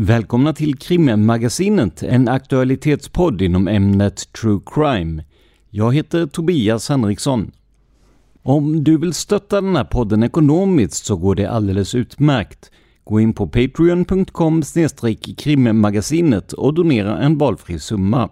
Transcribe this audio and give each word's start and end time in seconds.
Välkomna 0.00 0.52
till 0.52 0.76
Krimmagasinet, 0.76 2.02
en 2.02 2.28
aktualitetspodd 2.28 3.42
inom 3.42 3.68
ämnet 3.68 4.32
True 4.32 4.60
Crime. 4.66 5.24
Jag 5.70 5.94
heter 5.94 6.26
Tobias 6.26 6.88
Henriksson. 6.88 7.52
Om 8.42 8.84
du 8.84 8.98
vill 8.98 9.12
stötta 9.12 9.60
den 9.60 9.76
här 9.76 9.84
podden 9.84 10.22
ekonomiskt 10.22 11.06
så 11.06 11.16
går 11.16 11.34
det 11.34 11.50
alldeles 11.50 11.94
utmärkt. 11.94 12.70
Gå 13.04 13.20
in 13.20 13.32
på 13.32 13.46
patreon.com 13.46 14.62
krimmagasinet 15.36 16.52
och 16.52 16.74
donera 16.74 17.18
en 17.18 17.38
valfri 17.38 17.78
summa. 17.78 18.30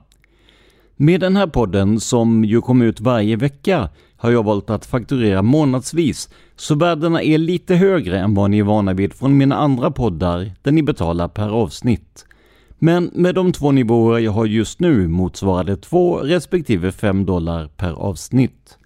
Med 0.97 1.20
den 1.20 1.36
här 1.36 1.47
podden, 1.47 2.01
som 2.01 2.45
ju 2.45 2.61
kommer 2.61 2.86
ut 2.86 3.01
varje 3.01 3.36
vecka, 3.36 3.89
har 4.17 4.31
jag 4.31 4.43
valt 4.43 4.71
att 4.71 4.87
fakturera 4.87 5.43
månadsvis, 5.43 6.29
så 6.57 6.75
värdena 6.75 7.23
är 7.23 7.39
lite 7.39 7.75
högre 7.75 8.19
än 8.19 8.35
vad 8.35 8.51
ni 8.51 8.59
är 8.59 8.63
vana 8.63 8.95
vid 8.95 9.15
från 9.15 9.37
mina 9.37 9.57
andra 9.57 9.91
poddar, 9.91 10.53
där 10.63 10.73
ni 10.73 10.83
betalar 10.83 11.29
per 11.29 11.49
avsnitt. 11.49 12.27
Men 12.79 13.11
med 13.15 13.35
de 13.35 13.53
två 13.53 13.73
nivåer 13.73 14.19
jag 14.19 14.33
har 14.33 14.47
just 14.47 14.81
nu 14.81 15.09
motsvarar 15.09 15.65
det 15.65 15.77
2 15.77 16.17
respektive 16.17 16.93
5 16.93 17.25
dollar 17.25 17.69
per 17.77 17.93
avsnitt. 17.93 18.79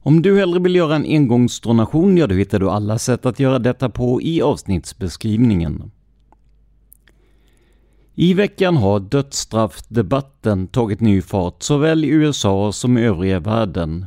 Om 0.00 0.22
du 0.22 0.38
hellre 0.38 0.60
vill 0.60 0.76
göra 0.76 0.96
en 0.96 1.04
engångsdonation, 1.04 2.16
ja 2.16 2.26
då 2.26 2.34
hittar 2.34 2.58
du 2.58 2.70
alla 2.70 2.98
sätt 2.98 3.26
att 3.26 3.40
göra 3.40 3.58
detta 3.58 3.88
på 3.88 4.22
i 4.22 4.42
avsnittsbeskrivningen. 4.42 5.90
I 8.14 8.34
veckan 8.34 8.76
har 8.76 9.00
dödsstraffdebatten 9.00 10.66
tagit 10.66 11.00
ny 11.00 11.22
fart 11.22 11.62
såväl 11.62 12.04
i 12.04 12.08
USA 12.08 12.72
som 12.72 12.98
i 12.98 13.02
övriga 13.02 13.40
världen. 13.40 14.06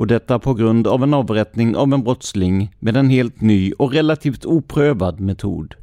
Och 0.00 0.06
detta 0.06 0.38
på 0.38 0.54
grund 0.54 0.86
av 0.86 1.02
en 1.02 1.14
avrättning 1.14 1.76
av 1.76 1.92
en 1.92 2.02
brottsling 2.02 2.74
med 2.78 2.96
en 2.96 3.10
helt 3.10 3.40
ny 3.40 3.72
och 3.72 3.92
relativt 3.92 4.44
oprövad 4.44 5.20
metod. 5.20 5.74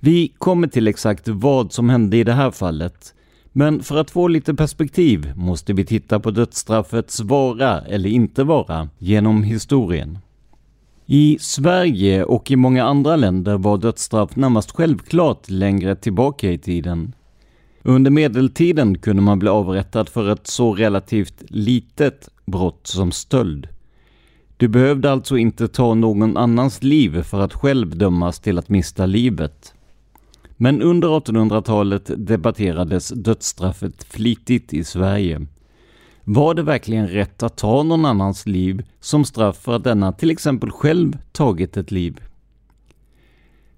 Vi 0.00 0.28
kommer 0.38 0.68
till 0.68 0.88
exakt 0.88 1.28
vad 1.28 1.72
som 1.72 1.90
hände 1.90 2.16
i 2.16 2.24
det 2.24 2.32
här 2.32 2.50
fallet, 2.50 3.14
men 3.52 3.82
för 3.82 3.96
att 3.96 4.10
få 4.10 4.28
lite 4.28 4.54
perspektiv 4.54 5.32
måste 5.36 5.72
vi 5.72 5.84
titta 5.84 6.20
på 6.20 6.30
dödsstraffets 6.30 7.20
vara 7.20 7.80
eller 7.80 8.08
inte 8.08 8.44
vara 8.44 8.88
genom 8.98 9.42
historien. 9.42 10.18
I 11.06 11.38
Sverige 11.40 12.24
och 12.24 12.50
i 12.50 12.56
många 12.56 12.84
andra 12.84 13.16
länder 13.16 13.58
var 13.58 13.78
dödsstraff 13.78 14.36
närmast 14.36 14.70
självklart 14.70 15.50
längre 15.50 15.96
tillbaka 15.96 16.50
i 16.50 16.58
tiden. 16.58 17.14
Under 17.82 18.10
medeltiden 18.10 18.98
kunde 18.98 19.22
man 19.22 19.38
bli 19.38 19.48
avrättad 19.48 20.08
för 20.08 20.32
ett 20.32 20.46
så 20.46 20.74
relativt 20.74 21.42
litet 21.48 22.28
brott 22.46 22.86
som 22.86 23.12
stöld. 23.12 23.68
Du 24.56 24.68
behövde 24.68 25.12
alltså 25.12 25.38
inte 25.38 25.68
ta 25.68 25.94
någon 25.94 26.36
annans 26.36 26.82
liv 26.82 27.22
för 27.22 27.40
att 27.40 27.54
själv 27.54 27.98
dömas 27.98 28.40
till 28.40 28.58
att 28.58 28.68
mista 28.68 29.06
livet. 29.06 29.74
Men 30.56 30.82
under 30.82 31.08
1800-talet 31.08 32.10
debatterades 32.16 33.08
dödsstraffet 33.08 34.04
flitigt 34.04 34.72
i 34.72 34.84
Sverige. 34.84 35.46
Var 36.24 36.54
det 36.54 36.62
verkligen 36.62 37.08
rätt 37.08 37.42
att 37.42 37.56
ta 37.56 37.82
någon 37.82 38.04
annans 38.04 38.46
liv 38.46 38.84
som 39.00 39.24
straff 39.24 39.56
för 39.56 39.76
att 39.76 39.84
denna 39.84 40.12
till 40.12 40.30
exempel 40.30 40.70
själv 40.70 41.18
tagit 41.32 41.76
ett 41.76 41.90
liv? 41.90 42.20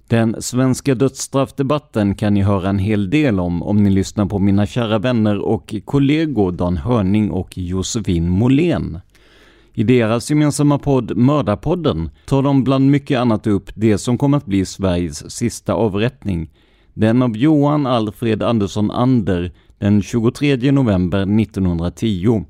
Den 0.09 0.43
svenska 0.43 0.95
dödsstraffdebatten 0.95 2.15
kan 2.15 2.35
ni 2.35 2.43
höra 2.43 2.69
en 2.69 2.79
hel 2.79 3.11
del 3.11 3.41
om 3.41 3.63
om 3.63 3.83
ni 3.83 3.91
lyssnar 3.91 4.27
på 4.27 4.39
mina 4.39 4.67
kära 4.67 4.99
vänner 4.99 5.39
och 5.39 5.75
kollegor 5.85 6.53
Dan 6.53 6.77
Hörning 6.77 7.31
och 7.31 7.59
Josefin 7.59 8.29
Molén. 8.29 9.01
I 9.75 9.85
deras 9.85 10.31
gemensamma 10.31 10.79
podd 10.79 11.17
Mördarpodden 11.17 12.11
tar 12.27 12.43
de 12.43 12.65
bland 12.65 12.91
mycket 12.91 13.19
annat 13.19 13.47
upp 13.47 13.71
det 13.75 13.99
som 13.99 14.19
kommer 14.19 14.37
att 14.37 14.47
bli 14.47 14.65
Sveriges 14.65 15.31
sista 15.31 15.73
avrättning. 15.73 16.51
Den 16.95 17.23
av 17.23 17.37
Johan 17.37 17.87
Alfred 17.87 18.43
Andersson 18.43 18.91
Ander 18.91 19.53
den 19.79 20.03
23 20.03 20.73
november 20.73 21.41
1910. 21.41 22.45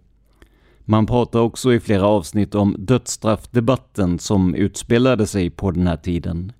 Man 0.85 1.07
pratar 1.07 1.41
också 1.41 1.75
i 1.75 1.81
flera 1.81 2.07
avsnitt 2.07 2.55
om 2.55 2.77
dödsstraffdebatten 2.79 4.19
som 4.19 4.55
utspelade 4.55 5.27
sig 5.27 5.51
på 5.51 5.71
den 5.71 5.87
här 5.87 5.97
tiden. 5.97 6.53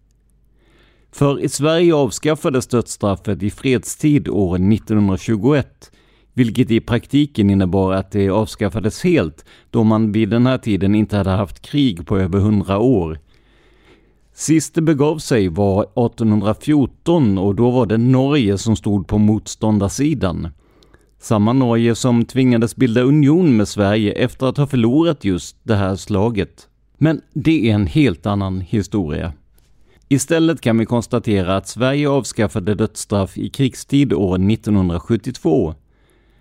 För 1.12 1.41
i 1.41 1.48
Sverige 1.48 1.94
avskaffades 1.94 2.66
dödsstraffet 2.66 3.42
i 3.42 3.50
fredstid 3.50 4.28
år 4.28 4.54
1921, 4.56 5.91
vilket 6.32 6.70
i 6.70 6.80
praktiken 6.80 7.50
innebar 7.50 7.92
att 7.92 8.10
det 8.10 8.30
avskaffades 8.30 9.04
helt 9.04 9.44
då 9.70 9.84
man 9.84 10.12
vid 10.12 10.30
den 10.30 10.46
här 10.46 10.58
tiden 10.58 10.94
inte 10.94 11.16
hade 11.16 11.30
haft 11.30 11.60
krig 11.60 12.06
på 12.06 12.19
över 12.19 12.38
hundra 12.38 12.78
år. 12.78 13.19
Sist 14.34 14.74
det 14.74 14.82
begav 14.82 15.19
sig 15.19 15.48
var 15.48 15.82
1814 15.82 17.38
och 17.38 17.55
då 17.55 17.70
var 17.70 17.87
det 17.87 17.99
Norge 17.99 18.58
som 18.58 18.76
stod 18.76 19.06
på 19.06 19.19
motståndarsidan. 19.19 20.49
Samma 21.20 21.52
Norge 21.52 21.94
som 21.94 22.25
tvingades 22.25 22.76
bilda 22.76 23.00
union 23.00 23.56
med 23.56 23.69
Sverige 23.69 24.12
efter 24.12 24.46
att 24.46 24.56
ha 24.56 24.66
förlorat 24.66 25.25
just 25.25 25.56
det 25.62 25.75
här 25.75 25.96
slaget. 25.96 26.69
Men 26.99 27.20
det 27.32 27.70
är 27.70 27.75
en 27.75 27.87
helt 27.87 28.26
annan 28.26 28.60
historia. 28.60 29.32
Istället 30.10 30.60
kan 30.60 30.78
vi 30.78 30.87
konstatera 30.87 31.56
att 31.56 31.69
Sverige 31.69 32.08
avskaffade 32.08 32.75
dödsstraff 32.75 33.38
i 33.38 33.49
krigstid 33.49 34.12
år 34.12 34.50
1972. 34.52 35.75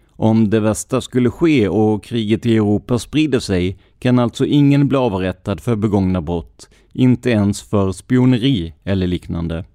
Om 0.09 0.49
det 0.49 0.59
värsta 0.59 1.01
skulle 1.01 1.29
ske 1.29 1.67
och 1.67 2.03
kriget 2.03 2.45
i 2.45 2.55
Europa 2.55 2.99
sprider 2.99 3.39
sig 3.39 3.77
kan 3.99 4.19
alltså 4.19 4.45
ingen 4.45 4.87
bli 4.87 4.97
avrättad 4.97 5.59
för 5.59 5.75
begångna 5.75 6.21
brott, 6.21 6.69
inte 6.93 7.29
ens 7.29 7.61
för 7.61 7.91
spioneri 7.91 8.73
eller 8.83 9.07
liknande. 9.07 9.65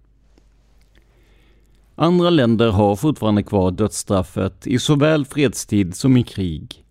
Andra 1.94 2.30
länder 2.30 2.70
har 2.70 2.96
fortfarande 2.96 3.42
kvar 3.42 3.70
dödsstraffet 3.70 4.66
i 4.66 4.78
såväl 4.78 5.24
fredstid 5.24 5.96
som 5.96 6.16
i 6.16 6.22
krig. 6.22 6.84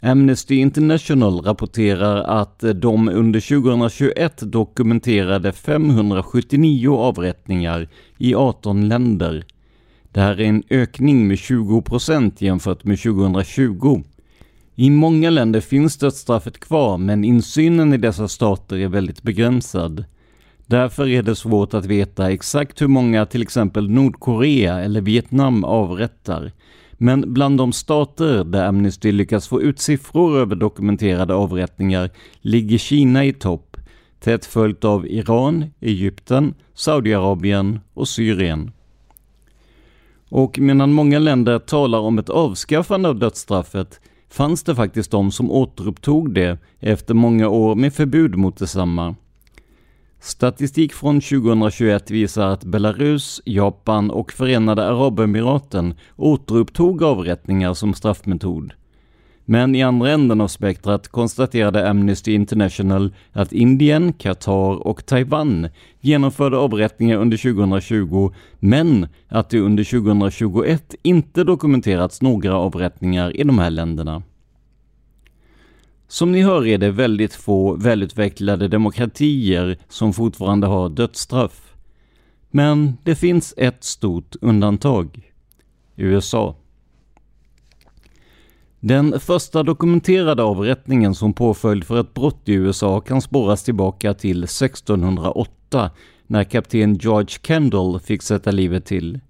Amnesty 0.00 0.54
International 0.54 1.40
rapporterar 1.40 2.40
att 2.40 2.64
de 2.74 3.08
under 3.08 3.40
2021 3.40 4.52
dokumenterade 4.52 5.52
579 5.52 6.96
avrättningar 6.96 7.88
i 8.18 8.34
18 8.34 8.88
länder. 8.88 9.44
Det 10.12 10.20
här 10.20 10.40
är 10.40 10.44
en 10.44 10.62
ökning 10.70 11.28
med 11.28 11.38
20 11.38 11.82
procent 11.82 12.42
jämfört 12.42 12.84
med 12.84 12.98
2020. 12.98 14.02
I 14.74 14.90
många 14.90 15.30
länder 15.30 15.60
finns 15.60 15.96
dödsstraffet 15.96 16.60
kvar, 16.60 16.98
men 16.98 17.24
insynen 17.24 17.92
i 17.92 17.96
dessa 17.96 18.28
stater 18.28 18.76
är 18.76 18.88
väldigt 18.88 19.22
begränsad. 19.22 20.04
Därför 20.66 21.08
är 21.08 21.22
det 21.22 21.36
svårt 21.36 21.74
att 21.74 21.86
veta 21.86 22.30
exakt 22.30 22.82
hur 22.82 22.88
många 22.88 23.26
till 23.26 23.42
exempel 23.42 23.90
Nordkorea 23.90 24.80
eller 24.80 25.00
Vietnam 25.00 25.64
avrättar. 25.64 26.52
Men 26.98 27.32
bland 27.34 27.58
de 27.58 27.72
stater 27.72 28.44
där 28.44 28.68
Amnesty 28.68 29.12
lyckas 29.12 29.48
få 29.48 29.62
ut 29.62 29.78
siffror 29.78 30.38
över 30.38 30.56
dokumenterade 30.56 31.34
avrättningar 31.34 32.10
ligger 32.40 32.78
Kina 32.78 33.24
i 33.24 33.32
topp, 33.32 33.76
tätt 34.20 34.44
följt 34.44 34.84
av 34.84 35.06
Iran, 35.06 35.64
Egypten, 35.80 36.54
Saudiarabien 36.74 37.80
och 37.94 38.08
Syrien. 38.08 38.72
Och 40.28 40.58
medan 40.58 40.92
många 40.92 41.18
länder 41.18 41.58
talar 41.58 41.98
om 41.98 42.18
ett 42.18 42.30
avskaffande 42.30 43.08
av 43.08 43.18
dödsstraffet 43.18 44.00
fanns 44.28 44.62
det 44.62 44.74
faktiskt 44.74 45.10
de 45.10 45.32
som 45.32 45.50
återupptog 45.50 46.34
det 46.34 46.58
efter 46.80 47.14
många 47.14 47.48
år 47.48 47.74
med 47.74 47.94
förbud 47.94 48.36
mot 48.36 48.56
detsamma. 48.56 49.14
Statistik 50.20 50.92
från 50.92 51.20
2021 51.20 52.10
visar 52.10 52.48
att 52.48 52.64
Belarus, 52.64 53.42
Japan 53.44 54.10
och 54.10 54.32
Förenade 54.32 54.88
Arabemiraten 54.88 55.94
återupptog 56.16 57.02
avrättningar 57.02 57.74
som 57.74 57.94
straffmetod. 57.94 58.72
Men 59.48 59.74
i 59.74 59.82
andra 59.82 60.10
änden 60.10 60.40
av 60.40 60.48
spektrat 60.48 61.08
konstaterade 61.08 61.90
Amnesty 61.90 62.34
International 62.34 63.14
att 63.32 63.52
Indien, 63.52 64.12
Qatar 64.12 64.86
och 64.86 65.06
Taiwan 65.06 65.68
genomförde 66.00 66.56
avrättningar 66.56 67.16
under 67.16 67.36
2020, 67.36 68.32
men 68.58 69.08
att 69.28 69.50
det 69.50 69.60
under 69.60 69.84
2021 69.84 70.94
inte 71.02 71.44
dokumenterats 71.44 72.22
några 72.22 72.56
avrättningar 72.56 73.36
i 73.36 73.44
de 73.44 73.58
här 73.58 73.70
länderna. 73.70 74.22
Som 76.08 76.32
ni 76.32 76.42
hör 76.42 76.66
är 76.66 76.78
det 76.78 76.90
väldigt 76.90 77.34
få 77.34 77.76
välutvecklade 77.76 78.68
demokratier 78.68 79.78
som 79.88 80.12
fortfarande 80.12 80.66
har 80.66 80.88
dödsstraff. 80.88 81.74
Men 82.50 82.96
det 83.02 83.14
finns 83.14 83.54
ett 83.56 83.84
stort 83.84 84.36
undantag. 84.40 85.32
USA. 85.96 86.56
Den 88.80 89.20
första 89.20 89.62
dokumenterade 89.62 90.42
avrättningen 90.42 91.14
som 91.14 91.32
påföljd 91.32 91.84
för 91.84 92.00
ett 92.00 92.14
brott 92.14 92.42
i 92.44 92.52
USA 92.52 93.00
kan 93.00 93.22
spåras 93.22 93.64
tillbaka 93.64 94.14
till 94.14 94.44
1608 94.44 95.90
när 96.26 96.44
kapten 96.44 96.94
George 96.94 97.38
Kendall 97.42 98.00
fick 98.00 98.22
sätta 98.22 98.50
livet 98.50 98.84
till. 98.84 99.20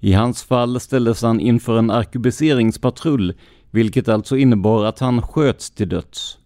I 0.00 0.12
hans 0.12 0.42
fall 0.42 0.80
ställdes 0.80 1.22
han 1.22 1.40
inför 1.40 1.78
en 1.78 1.90
arkebuseringspatrull 1.90 3.34
vilket 3.72 4.08
alltså 4.08 4.36
innebar 4.36 4.84
att 4.84 4.98
han 4.98 5.22
sköts 5.22 5.70
till 5.70 5.88
döds. 5.88 6.38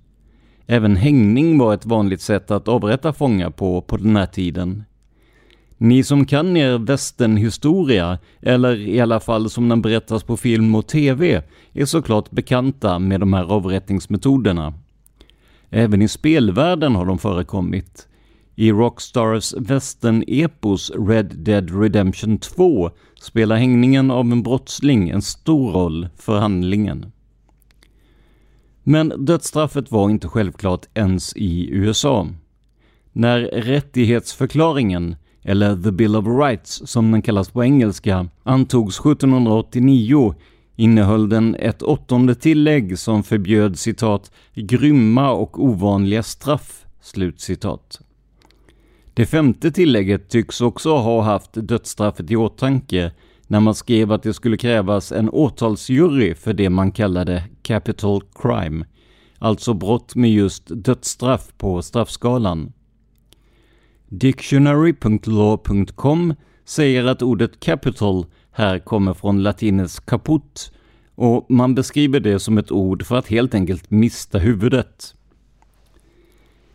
Även 0.67 0.97
hängning 0.97 1.59
var 1.59 1.75
ett 1.75 1.87
vanligt 1.87 2.21
sätt 2.21 2.51
att 2.51 2.69
avrätta 2.69 3.13
fångar 3.13 3.51
på 3.51 3.81
på 3.83 3.97
den 3.97 4.17
här 4.17 4.27
tiden. 4.27 4.85
Ni 5.79 6.05
som 6.05 6.27
kan 6.27 6.57
er 6.57 6.79
västernhistoria, 6.79 8.19
eller 8.41 8.89
i 8.89 9.01
alla 9.01 9.21
fall 9.21 9.51
som 9.51 9.69
den 9.69 9.83
berättas 9.83 10.23
på 10.23 10.37
film 10.37 10.75
och 10.75 10.87
TV, 10.87 11.43
är 11.73 11.85
såklart 11.85 12.31
bekanta 12.31 12.99
med 12.99 13.21
de 13.21 13.33
här 13.33 13.45
avrättningsmetoderna. 13.45 14.75
Även 15.71 16.03
i 16.03 16.09
spelvärlden 16.09 16.95
har 16.95 17.07
de 17.07 17.19
förekommit. 17.19 18.09
I 18.55 18.73
Rockstars 18.73 19.55
västern-epos 19.55 20.93
Red 21.09 21.33
Dead 21.39 21.81
Redemption 21.83 22.39
2 22.39 22.91
spelar 23.21 23.57
hängningen 23.57 24.11
av 24.11 24.33
en 24.33 24.43
brottsling 24.43 25.09
en 25.09 25.23
stor 25.23 25.73
roll 25.73 26.09
för 26.17 26.39
handlingen. 26.39 27.13
Men 28.89 29.13
dödsstraffet 29.25 29.91
var 29.91 30.11
inte 30.11 30.29
självklart 30.29 30.87
ens 30.95 31.37
i 31.37 31.71
USA. 31.71 32.29
När 33.13 33.41
rättighetsförklaringen, 33.41 35.17
eller 35.43 35.83
The 35.83 35.91
Bill 35.91 36.17
of 36.17 36.27
Rights 36.27 36.83
som 36.85 37.11
den 37.11 37.23
kallas 37.23 37.51
på 37.51 37.65
engelska, 37.65 38.29
antogs 38.43 39.01
1789 39.01 40.35
innehöll 40.77 41.29
den 41.29 41.55
ett 41.55 41.83
åttonde 41.83 42.35
tillägg 42.35 42.99
som 42.99 43.23
förbjöd 43.23 43.79
citat 43.79 44.31
”grymma 44.55 45.31
och 45.31 45.65
ovanliga 45.65 46.23
straff”. 46.23 46.87
Slut 47.01 47.41
citat. 47.41 48.01
Det 49.15 49.27
femte 49.27 49.71
tillägget 49.71 50.29
tycks 50.29 50.61
också 50.61 50.97
ha 50.97 51.23
haft 51.23 51.51
dödsstraffet 51.55 52.31
i 52.31 52.37
åtanke 52.37 53.13
när 53.47 53.61
man 53.61 53.75
skrev 53.75 54.13
att 54.13 54.23
det 54.23 54.35
skulle 54.35 54.57
krävas 54.57 55.13
en 55.13 55.31
åtalsjury 55.31 56.35
för 56.35 56.53
det 56.53 56.71
man 56.71 56.93
kallade 56.93 57.43
capital 57.67 58.23
crime, 58.35 58.85
alltså 59.39 59.75
brott 59.75 60.15
med 60.15 60.31
just 60.31 60.63
dödsstraff 60.67 61.53
på 61.59 61.83
straffskalan. 61.83 62.73
Dictionary.law.com 64.09 66.35
säger 66.65 67.05
att 67.05 67.23
ordet 67.23 67.61
capital 67.61 68.27
här 68.51 68.79
kommer 68.79 69.15
från 69.15 69.43
latinets 69.43 70.01
caput 70.01 70.73
och 71.15 71.51
man 71.51 71.75
beskriver 71.75 72.21
det 72.21 72.39
som 72.39 72.59
ett 72.59 72.73
ord 72.73 73.07
för 73.07 73.17
att 73.17 73.29
helt 73.29 73.55
enkelt 73.55 73.91
mista 73.91 74.39
huvudet. 74.39 75.15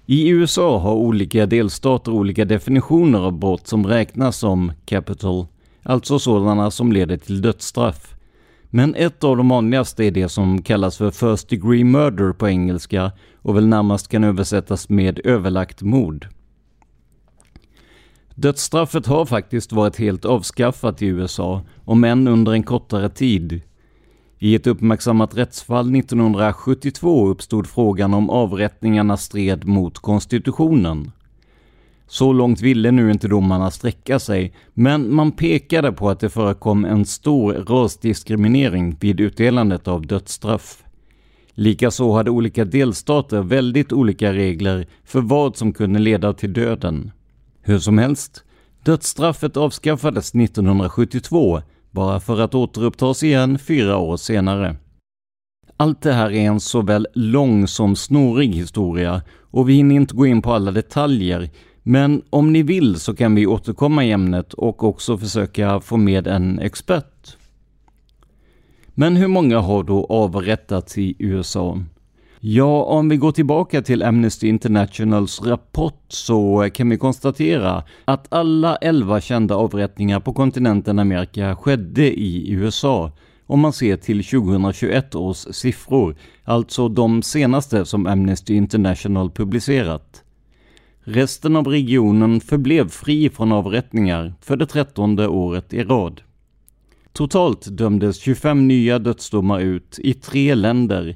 I 0.05 0.29
USA 0.29 0.79
har 0.79 0.94
olika 0.94 1.45
delstater 1.45 2.11
olika 2.11 2.45
definitioner 2.45 3.19
av 3.19 3.39
brott 3.39 3.67
som 3.67 3.87
räknas 3.87 4.37
som 4.37 4.71
capital 4.85 5.47
alltså 5.83 6.19
sådana 6.19 6.71
som 6.71 6.91
leder 6.91 7.17
till 7.17 7.41
dödsstraff. 7.41 8.15
Men 8.73 8.95
ett 8.95 9.23
av 9.23 9.38
de 9.38 9.50
vanligaste 9.50 10.03
är 10.03 10.12
det 10.12 10.29
som 10.29 10.62
kallas 10.62 10.97
för 10.97 11.12
First 11.12 11.50
Degree 11.50 11.83
Murder 11.83 12.33
på 12.33 12.50
engelska 12.50 13.12
och 13.41 13.56
väl 13.56 13.68
närmast 13.68 14.07
kan 14.07 14.23
översättas 14.23 14.89
med 14.89 15.19
överlagt 15.25 15.81
mord. 15.81 16.27
Dödsstraffet 18.35 19.06
har 19.06 19.25
faktiskt 19.25 19.71
varit 19.71 19.97
helt 19.97 20.25
avskaffat 20.25 21.01
i 21.01 21.06
USA, 21.06 21.62
om 21.85 22.03
än 22.03 22.27
under 22.27 22.51
en 22.51 22.63
kortare 22.63 23.09
tid. 23.09 23.62
I 24.39 24.56
ett 24.56 24.68
uppmärksammat 24.68 25.38
rättsfall 25.38 25.95
1972 25.95 27.27
uppstod 27.27 27.68
frågan 27.68 28.13
om 28.13 28.29
avrättningarna 28.29 29.18
stred 29.18 29.65
mot 29.65 30.00
konstitutionen. 30.00 31.12
Så 32.11 32.33
långt 32.33 32.61
ville 32.61 32.91
nu 32.91 33.11
inte 33.11 33.27
domarna 33.27 33.71
sträcka 33.71 34.19
sig, 34.19 34.53
men 34.73 35.13
man 35.13 35.31
pekade 35.31 35.91
på 35.91 36.09
att 36.09 36.19
det 36.19 36.30
förekom 36.30 36.85
en 36.85 37.06
stor 37.06 37.53
rasdiskriminering 37.53 38.97
vid 38.99 39.19
utdelandet 39.19 39.87
av 39.87 40.07
dödsstraff. 40.07 40.83
Likaså 41.53 42.11
hade 42.11 42.31
olika 42.31 42.65
delstater 42.65 43.41
väldigt 43.41 43.94
olika 43.94 44.33
regler 44.33 44.87
för 45.06 45.21
vad 45.21 45.57
som 45.57 45.73
kunde 45.73 45.99
leda 45.99 46.33
till 46.33 46.53
döden. 46.53 47.11
Hur 47.61 47.80
som 47.80 47.97
helst, 47.97 48.44
dödsstraffet 48.83 49.57
avskaffades 49.57 50.35
1972, 50.35 51.61
bara 51.91 52.19
för 52.19 52.41
att 52.41 52.56
återupptas 52.56 53.23
igen 53.23 53.59
fyra 53.59 53.97
år 53.97 54.18
senare. 54.18 54.75
Allt 55.77 56.01
det 56.01 56.13
här 56.13 56.31
är 56.31 56.47
en 56.47 56.59
såväl 56.59 57.07
lång 57.13 57.68
som 57.68 57.95
snorig 57.95 58.56
historia 58.56 59.21
och 59.51 59.69
vi 59.69 59.73
hinner 59.73 59.95
inte 59.95 60.15
gå 60.15 60.25
in 60.25 60.41
på 60.41 60.53
alla 60.53 60.71
detaljer, 60.71 61.49
men 61.83 62.21
om 62.30 62.54
ni 62.54 62.64
vill 62.64 63.00
så 63.00 63.16
kan 63.16 63.35
vi 63.35 63.47
återkomma 63.47 64.06
i 64.06 64.11
ämnet 64.11 64.54
och 64.54 64.83
också 64.83 65.18
försöka 65.18 65.80
få 65.80 65.97
med 65.97 66.28
en 66.28 66.59
expert. 66.59 67.38
Men 68.94 69.16
hur 69.16 69.28
många 69.28 69.59
har 69.59 69.83
då 69.83 70.06
avrättats 70.06 70.97
i 70.97 71.16
USA? 71.19 71.80
Ja, 72.40 72.83
om 72.83 73.09
vi 73.09 73.18
går 73.18 73.31
tillbaka 73.31 73.81
till 73.81 74.04
Amnesty 74.04 74.47
Internationals 74.47 75.42
rapport 75.42 76.06
så 76.07 76.69
kan 76.73 76.90
vi 76.90 76.97
konstatera 76.97 77.83
att 78.06 78.33
alla 78.33 78.76
11 78.76 79.21
kända 79.21 79.56
avrättningar 79.56 80.19
på 80.19 80.33
kontinenten 80.33 81.00
Amerika 81.00 81.56
skedde 81.56 82.19
i 82.19 82.52
USA 82.52 83.11
om 83.47 83.59
man 83.59 83.73
ser 83.73 83.97
till 83.97 84.23
2021 84.23 85.16
års 85.16 85.38
siffror, 85.38 86.16
alltså 86.44 86.90
de 86.90 87.21
senaste 87.21 87.85
som 87.85 88.07
Amnesty 88.07 88.56
International 88.56 89.31
publicerat. 89.31 90.23
Resten 91.03 91.55
av 91.55 91.67
regionen 91.67 92.41
förblev 92.41 92.89
fri 92.89 93.29
från 93.29 93.51
avrättningar 93.51 94.33
för 94.41 94.57
det 94.57 94.65
trettonde 94.65 95.27
året 95.27 95.73
i 95.73 95.83
rad. 95.83 96.21
Totalt 97.13 97.65
dömdes 97.65 98.19
25 98.19 98.67
nya 98.67 98.99
dödsdomar 98.99 99.59
ut 99.59 99.99
i 99.99 100.13
tre 100.13 100.55
länder, 100.55 101.15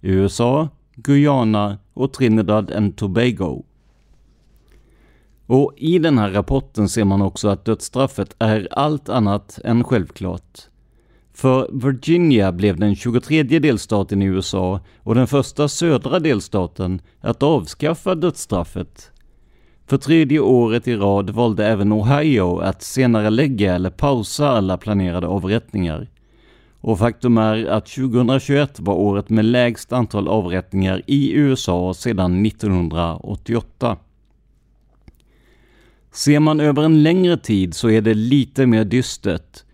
USA, 0.00 0.68
Guyana 0.94 1.78
och 1.94 2.12
Trinidad 2.12 2.72
and 2.72 2.96
Tobago. 2.96 3.64
Och 5.46 5.74
i 5.76 5.98
den 5.98 6.18
här 6.18 6.30
rapporten 6.30 6.88
ser 6.88 7.04
man 7.04 7.22
också 7.22 7.48
att 7.48 7.64
dödsstraffet 7.64 8.36
är 8.38 8.68
allt 8.70 9.08
annat 9.08 9.58
än 9.64 9.84
självklart. 9.84 10.60
För 11.32 11.70
Virginia 11.72 12.52
blev 12.52 12.80
den 12.80 12.96
23 12.96 13.42
delstaten 13.42 14.22
i 14.22 14.24
USA 14.24 14.80
och 14.98 15.14
den 15.14 15.26
första 15.26 15.68
södra 15.68 16.18
delstaten 16.20 17.00
att 17.20 17.42
avskaffa 17.42 18.14
dödsstraffet. 18.14 19.12
För 19.86 19.96
tredje 19.96 20.40
året 20.40 20.88
i 20.88 20.96
rad 20.96 21.30
valde 21.30 21.66
även 21.66 21.92
Ohio 21.92 22.58
att 22.58 22.82
senare 22.82 23.30
lägga 23.30 23.74
eller 23.74 23.90
pausa 23.90 24.48
alla 24.48 24.76
planerade 24.76 25.26
avrättningar. 25.26 26.08
Och 26.80 26.98
faktum 26.98 27.38
är 27.38 27.66
att 27.66 27.86
2021 27.86 28.80
var 28.80 28.94
året 28.94 29.28
med 29.28 29.44
lägst 29.44 29.92
antal 29.92 30.28
avrättningar 30.28 31.02
i 31.06 31.32
USA 31.32 31.94
sedan 31.94 32.46
1988. 32.46 33.96
Ser 36.12 36.40
man 36.40 36.60
över 36.60 36.82
en 36.82 37.02
längre 37.02 37.36
tid 37.36 37.74
så 37.74 37.90
är 37.90 38.00
det 38.00 38.14
lite 38.14 38.66
mer 38.66 38.84
dystert. 38.84 39.64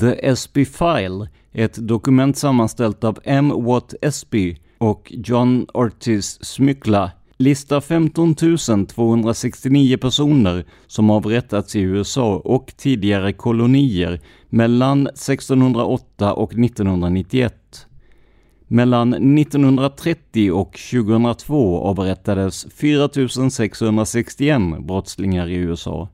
The 0.00 0.28
Espy 0.28 0.64
File, 0.64 1.28
ett 1.52 1.88
dokument 1.88 2.36
sammanställt 2.36 3.04
av 3.04 3.18
M. 3.24 3.52
Watt 3.64 3.94
Espy 4.02 4.56
och 4.78 5.12
John 5.16 5.66
Ortiz 5.74 6.44
Smykla, 6.44 7.10
listar 7.36 7.80
15 7.80 8.34
269 8.86 9.96
personer 9.96 10.64
som 10.86 11.10
avrättats 11.10 11.76
i 11.76 11.80
USA 11.80 12.36
och 12.36 12.72
tidigare 12.76 13.32
kolonier 13.32 14.20
mellan 14.48 15.06
1608 15.06 16.34
och 16.34 16.52
1991. 16.52 17.86
Mellan 18.68 19.38
1930 19.38 20.52
och 20.52 20.78
2002 20.90 21.78
avrättades 21.78 22.66
4 22.80 23.08
661 23.50 24.60
brottslingar 24.80 25.48
i 25.48 25.54
USA. 25.54 26.08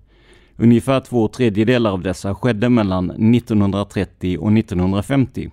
Ungefär 0.57 1.01
två 1.01 1.29
tredjedelar 1.29 1.91
av 1.91 2.03
dessa 2.03 2.35
skedde 2.35 2.69
mellan 2.69 3.11
1930 3.11 4.39
och 4.39 4.53
1950. 4.59 5.51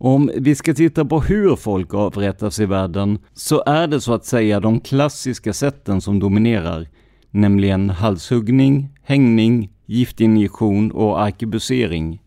Om 0.00 0.30
vi 0.34 0.54
ska 0.54 0.74
titta 0.74 1.04
på 1.04 1.20
hur 1.20 1.56
folk 1.56 1.94
avrättas 1.94 2.60
i 2.60 2.66
världen 2.66 3.18
så 3.32 3.62
är 3.66 3.86
det 3.86 4.00
så 4.00 4.14
att 4.14 4.24
säga 4.24 4.60
de 4.60 4.80
klassiska 4.80 5.52
sätten 5.52 6.00
som 6.00 6.18
dominerar, 6.18 6.88
nämligen 7.30 7.90
halshuggning, 7.90 8.88
hängning, 9.02 9.70
giftinjektion 9.86 10.90
och 10.90 11.20
arkebusering. 11.20 12.22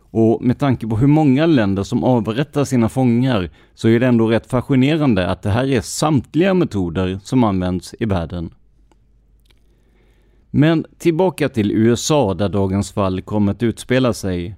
Och 0.00 0.42
med 0.42 0.58
tanke 0.58 0.86
på 0.86 0.96
hur 0.96 1.06
många 1.06 1.46
länder 1.46 1.82
som 1.82 2.04
avrättar 2.04 2.64
sina 2.64 2.88
fångar 2.88 3.50
så 3.74 3.88
är 3.88 4.00
det 4.00 4.06
ändå 4.06 4.26
rätt 4.26 4.46
fascinerande 4.46 5.30
att 5.30 5.42
det 5.42 5.50
här 5.50 5.66
är 5.66 5.80
samtliga 5.80 6.54
metoder 6.54 7.18
som 7.22 7.44
används 7.44 7.94
i 7.98 8.04
världen. 8.04 8.50
Men 10.50 10.86
tillbaka 10.98 11.48
till 11.48 11.70
USA 11.70 12.34
där 12.34 12.48
dagens 12.48 12.92
fall 12.92 13.22
kommer 13.22 13.52
att 13.52 13.62
utspela 13.62 14.12
sig. 14.12 14.56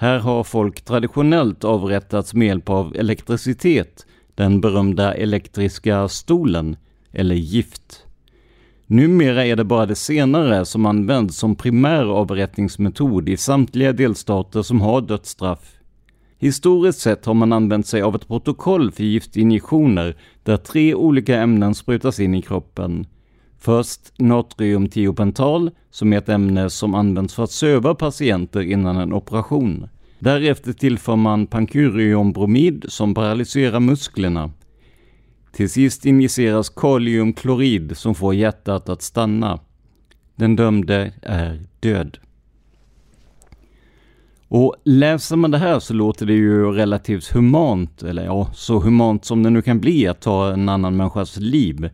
Här 0.00 0.18
har 0.18 0.44
folk 0.44 0.80
traditionellt 0.80 1.64
avrättats 1.64 2.34
med 2.34 2.48
hjälp 2.48 2.68
av 2.68 2.96
elektricitet, 2.96 4.06
den 4.34 4.60
berömda 4.60 5.14
elektriska 5.14 6.08
stolen, 6.08 6.76
eller 7.12 7.34
gift. 7.34 8.06
Numera 8.86 9.46
är 9.46 9.56
det 9.56 9.64
bara 9.64 9.86
det 9.86 9.94
senare 9.94 10.64
som 10.64 10.86
används 10.86 11.36
som 11.36 11.56
primär 11.56 12.04
avrättningsmetod 12.04 13.28
i 13.28 13.36
samtliga 13.36 13.92
delstater 13.92 14.62
som 14.62 14.80
har 14.80 15.00
dödsstraff. 15.00 15.72
Historiskt 16.38 17.00
sett 17.00 17.26
har 17.26 17.34
man 17.34 17.52
använt 17.52 17.86
sig 17.86 18.02
av 18.02 18.14
ett 18.14 18.28
protokoll 18.28 18.92
för 18.92 19.04
giftinjektioner 19.04 20.16
där 20.42 20.56
tre 20.56 20.94
olika 20.94 21.36
ämnen 21.36 21.74
sprutas 21.74 22.20
in 22.20 22.34
i 22.34 22.42
kroppen. 22.42 23.06
Först 23.62 24.12
natriumtiopental, 24.18 25.70
som 25.90 26.12
är 26.12 26.18
ett 26.18 26.28
ämne 26.28 26.70
som 26.70 26.94
används 26.94 27.34
för 27.34 27.44
att 27.44 27.50
söva 27.50 27.94
patienter 27.94 28.60
innan 28.60 28.96
en 28.96 29.12
operation. 29.12 29.88
Därefter 30.18 30.72
tillför 30.72 31.16
man 31.16 31.46
pankuriumbromid 31.46 32.84
som 32.88 33.14
paralyserar 33.14 33.80
musklerna. 33.80 34.50
Till 35.52 35.70
sist 35.70 36.06
injiceras 36.06 36.68
kaliumklorid 36.68 37.96
som 37.96 38.14
får 38.14 38.34
hjärtat 38.34 38.88
att 38.88 39.02
stanna. 39.02 39.60
Den 40.36 40.56
dömde 40.56 41.12
är 41.22 41.66
död. 41.80 42.18
Och 44.48 44.74
läser 44.84 45.36
man 45.36 45.50
det 45.50 45.58
här 45.58 45.80
så 45.80 45.94
låter 45.94 46.26
det 46.26 46.34
ju 46.34 46.72
relativt 46.72 47.32
humant, 47.32 48.02
eller 48.02 48.24
ja, 48.24 48.50
så 48.54 48.78
humant 48.80 49.24
som 49.24 49.42
det 49.42 49.50
nu 49.50 49.62
kan 49.62 49.80
bli 49.80 50.06
att 50.06 50.20
ta 50.20 50.52
en 50.52 50.68
annan 50.68 50.96
människas 50.96 51.36
liv. 51.36 51.90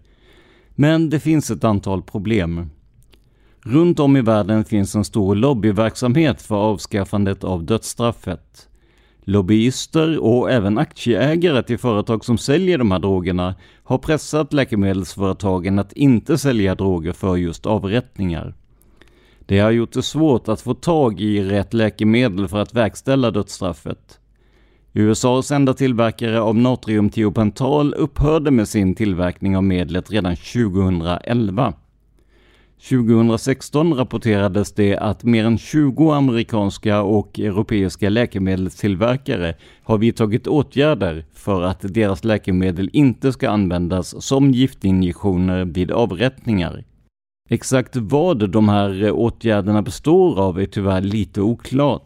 Men 0.78 1.10
det 1.10 1.20
finns 1.20 1.50
ett 1.50 1.64
antal 1.64 2.02
problem. 2.02 2.70
Runt 3.64 4.00
om 4.00 4.16
i 4.16 4.20
världen 4.20 4.64
finns 4.64 4.94
en 4.94 5.04
stor 5.04 5.34
lobbyverksamhet 5.34 6.42
för 6.42 6.56
avskaffandet 6.56 7.44
av 7.44 7.64
dödsstraffet. 7.64 8.68
Lobbyister 9.20 10.18
och 10.18 10.50
även 10.50 10.78
aktieägare 10.78 11.62
till 11.62 11.78
företag 11.78 12.24
som 12.24 12.38
säljer 12.38 12.78
de 12.78 12.90
här 12.90 12.98
drogerna 12.98 13.54
har 13.84 13.98
pressat 13.98 14.52
läkemedelsföretagen 14.52 15.78
att 15.78 15.92
inte 15.92 16.38
sälja 16.38 16.74
droger 16.74 17.12
för 17.12 17.36
just 17.36 17.66
avrättningar. 17.66 18.54
Det 19.46 19.58
har 19.58 19.70
gjort 19.70 19.92
det 19.92 20.02
svårt 20.02 20.48
att 20.48 20.60
få 20.60 20.74
tag 20.74 21.20
i 21.20 21.42
rätt 21.42 21.74
läkemedel 21.74 22.48
för 22.48 22.58
att 22.58 22.74
verkställa 22.74 23.30
dödsstraffet. 23.30 24.20
USAs 24.98 25.50
enda 25.50 25.74
tillverkare 25.74 26.40
av 26.40 26.56
natriumtiopental 26.56 27.94
upphörde 27.94 28.50
med 28.50 28.68
sin 28.68 28.94
tillverkning 28.94 29.56
av 29.56 29.64
medlet 29.64 30.10
redan 30.10 30.36
2011. 30.36 31.72
2016 32.88 33.94
rapporterades 33.94 34.72
det 34.72 34.96
att 34.96 35.24
mer 35.24 35.44
än 35.44 35.58
20 35.58 36.10
amerikanska 36.12 37.02
och 37.02 37.38
europeiska 37.38 38.08
läkemedelstillverkare 38.08 39.54
har 39.82 39.98
vidtagit 39.98 40.46
åtgärder 40.46 41.24
för 41.32 41.62
att 41.62 41.94
deras 41.94 42.24
läkemedel 42.24 42.90
inte 42.92 43.32
ska 43.32 43.50
användas 43.50 44.24
som 44.24 44.50
giftinjektioner 44.50 45.64
vid 45.64 45.90
avrättningar. 45.90 46.84
Exakt 47.48 47.96
vad 47.96 48.50
de 48.50 48.68
här 48.68 49.10
åtgärderna 49.10 49.82
består 49.82 50.40
av 50.40 50.60
är 50.60 50.66
tyvärr 50.66 51.00
lite 51.00 51.40
oklart. 51.40 52.05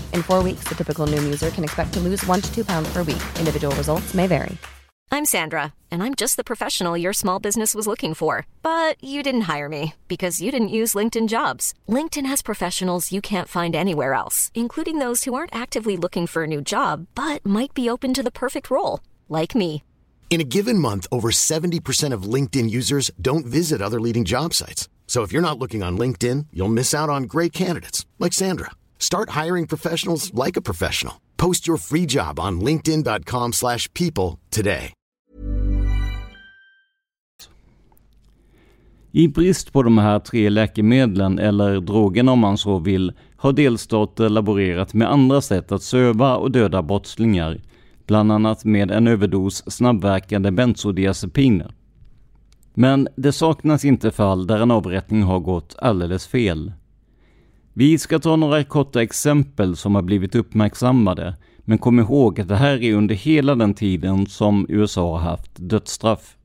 In 0.15 0.23
four 0.23 0.41
weeks, 0.41 0.63
the 0.67 0.75
typical 0.75 1.05
Noom 1.05 1.23
user 1.23 1.51
can 1.51 1.63
expect 1.63 1.93
to 1.93 1.99
lose 1.99 2.25
one 2.25 2.41
to 2.41 2.51
two 2.51 2.65
pounds 2.65 2.91
per 2.91 3.03
week. 3.03 3.21
Individual 3.37 3.75
results 3.75 4.15
may 4.15 4.25
vary. 4.25 4.57
I'm 5.13 5.25
Sandra, 5.25 5.73
and 5.91 6.01
I'm 6.01 6.15
just 6.15 6.37
the 6.37 6.43
professional 6.43 6.97
your 6.97 7.11
small 7.11 7.37
business 7.37 7.75
was 7.75 7.85
looking 7.85 8.13
for. 8.13 8.47
But 8.63 8.95
you 9.03 9.21
didn't 9.21 9.49
hire 9.53 9.67
me 9.67 9.95
because 10.07 10.41
you 10.41 10.51
didn't 10.51 10.77
use 10.79 10.93
LinkedIn 10.93 11.27
jobs. 11.27 11.73
LinkedIn 11.89 12.25
has 12.25 12.41
professionals 12.41 13.11
you 13.11 13.19
can't 13.19 13.49
find 13.49 13.75
anywhere 13.75 14.13
else, 14.13 14.51
including 14.53 14.99
those 14.99 15.25
who 15.25 15.33
aren't 15.33 15.53
actively 15.53 15.97
looking 15.97 16.27
for 16.27 16.43
a 16.43 16.47
new 16.47 16.61
job 16.61 17.07
but 17.13 17.45
might 17.45 17.73
be 17.73 17.89
open 17.89 18.13
to 18.13 18.23
the 18.23 18.31
perfect 18.31 18.71
role, 18.71 19.01
like 19.27 19.53
me. 19.53 19.83
In 20.29 20.39
a 20.39 20.45
given 20.45 20.79
month, 20.79 21.07
over 21.11 21.29
70% 21.29 22.13
of 22.13 22.23
LinkedIn 22.23 22.69
users 22.69 23.11
don't 23.21 23.45
visit 23.45 23.81
other 23.81 23.99
leading 23.99 24.23
job 24.23 24.53
sites. 24.53 24.87
So 25.07 25.23
if 25.23 25.33
you're 25.33 25.41
not 25.49 25.59
looking 25.59 25.83
on 25.83 25.97
LinkedIn, 25.97 26.47
you'll 26.53 26.69
miss 26.79 26.93
out 26.93 27.09
on 27.09 27.23
great 27.23 27.51
candidates 27.51 28.05
like 28.17 28.31
Sandra. 28.31 28.71
Start 29.01 29.45
hiring 29.45 29.67
professionals 29.67 30.31
like 30.33 30.59
a 30.59 30.61
professional. 30.61 31.13
Post 31.37 31.67
your 31.67 31.77
free 31.77 32.05
job 32.05 32.39
on 32.39 32.65
linkedin.com/people 32.65 33.51
slash 33.51 33.93
people 33.93 34.39
today. 34.49 34.93
I 39.13 39.27
brist 39.27 39.73
på 39.73 39.83
de 39.83 39.97
här 39.97 40.19
tre 40.19 40.49
läkemedlen, 40.49 41.39
eller 41.39 41.81
drogerna 41.81 42.31
om 42.31 42.39
man 42.39 42.57
så 42.57 42.79
vill, 42.79 43.13
har 43.37 43.53
delstater 43.53 44.29
laborerat 44.29 44.93
med 44.93 45.11
andra 45.11 45.41
sätt 45.41 45.71
att 45.71 45.83
söva 45.83 46.35
och 46.35 46.51
döda 46.51 46.81
brottslingar, 46.81 47.61
bland 48.07 48.31
annat 48.31 48.65
med 48.65 48.91
en 48.91 49.07
överdos 49.07 49.71
snabbverkande 49.71 50.51
bensodiazepiner. 50.51 51.73
Men 52.73 53.07
det 53.15 53.31
saknas 53.31 53.85
inte 53.85 54.11
fall 54.11 54.47
där 54.47 54.59
en 54.59 54.71
avrättning 54.71 55.23
har 55.23 55.39
gått 55.39 55.75
alldeles 55.79 56.27
fel. 56.27 56.71
Vi 57.73 57.97
ska 57.97 58.19
ta 58.19 58.35
några 58.35 58.63
korta 58.63 59.01
exempel 59.01 59.75
som 59.75 59.95
har 59.95 60.01
blivit 60.01 60.35
uppmärksammade, 60.35 61.35
men 61.59 61.77
kom 61.77 61.99
ihåg 61.99 62.41
att 62.41 62.47
det 62.47 62.55
här 62.55 62.83
är 62.83 62.93
under 62.93 63.15
hela 63.15 63.55
den 63.55 63.73
tiden 63.73 64.27
som 64.27 64.65
USA 64.69 65.17
har 65.17 65.29
haft 65.29 65.51
dödsstraff. 65.55 66.37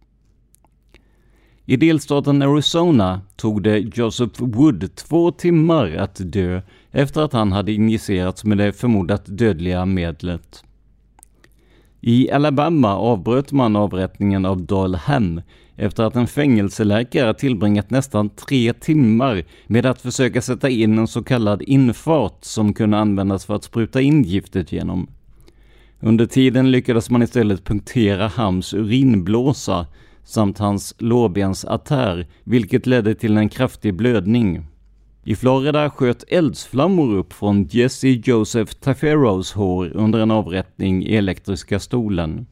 I 1.64 1.76
delstaten 1.76 2.42
Arizona 2.42 3.20
tog 3.36 3.62
det 3.62 3.78
Joseph 3.78 4.42
Wood 4.42 4.94
två 4.94 5.30
timmar 5.30 5.96
att 5.96 6.32
dö 6.32 6.62
efter 6.90 7.22
att 7.22 7.32
han 7.32 7.52
hade 7.52 7.72
injicerats 7.72 8.44
med 8.44 8.58
det 8.58 8.72
förmodat 8.72 9.22
dödliga 9.26 9.86
medlet. 9.86 10.64
I 12.00 12.30
Alabama 12.30 12.96
avbröt 12.96 13.52
man 13.52 13.76
avrättningen 13.76 14.44
av 14.44 14.62
Doyle 14.62 14.96
Ham 14.96 15.40
efter 15.76 16.04
att 16.04 16.16
en 16.16 16.26
fängelseläkare 16.26 17.34
tillbringat 17.34 17.90
nästan 17.90 18.28
tre 18.28 18.72
timmar 18.72 19.44
med 19.66 19.86
att 19.86 20.00
försöka 20.00 20.42
sätta 20.42 20.68
in 20.68 20.98
en 20.98 21.08
så 21.08 21.22
kallad 21.22 21.62
infart 21.62 22.38
som 22.40 22.74
kunde 22.74 22.98
användas 22.98 23.46
för 23.46 23.54
att 23.54 23.64
spruta 23.64 24.00
in 24.00 24.22
giftet 24.22 24.72
genom. 24.72 25.08
Under 26.00 26.26
tiden 26.26 26.70
lyckades 26.70 27.10
man 27.10 27.22
istället 27.22 27.64
punktera 27.64 28.28
Hams 28.28 28.74
urinblåsa 28.74 29.86
samt 30.24 30.58
hans 30.58 30.94
lårbensartär, 30.98 32.26
vilket 32.44 32.86
ledde 32.86 33.14
till 33.14 33.36
en 33.36 33.48
kraftig 33.48 33.94
blödning. 33.94 34.66
I 35.24 35.36
Florida 35.36 35.90
sköt 35.90 36.24
eldsflammor 36.28 37.14
upp 37.14 37.32
från 37.32 37.64
Jesse 37.70 38.08
Joseph 38.08 38.72
Taferos 38.72 39.52
hår 39.52 39.90
under 39.94 40.18
en 40.18 40.30
avrättning 40.30 41.06
i 41.06 41.16
elektriska 41.16 41.80
stolen. 41.80 42.46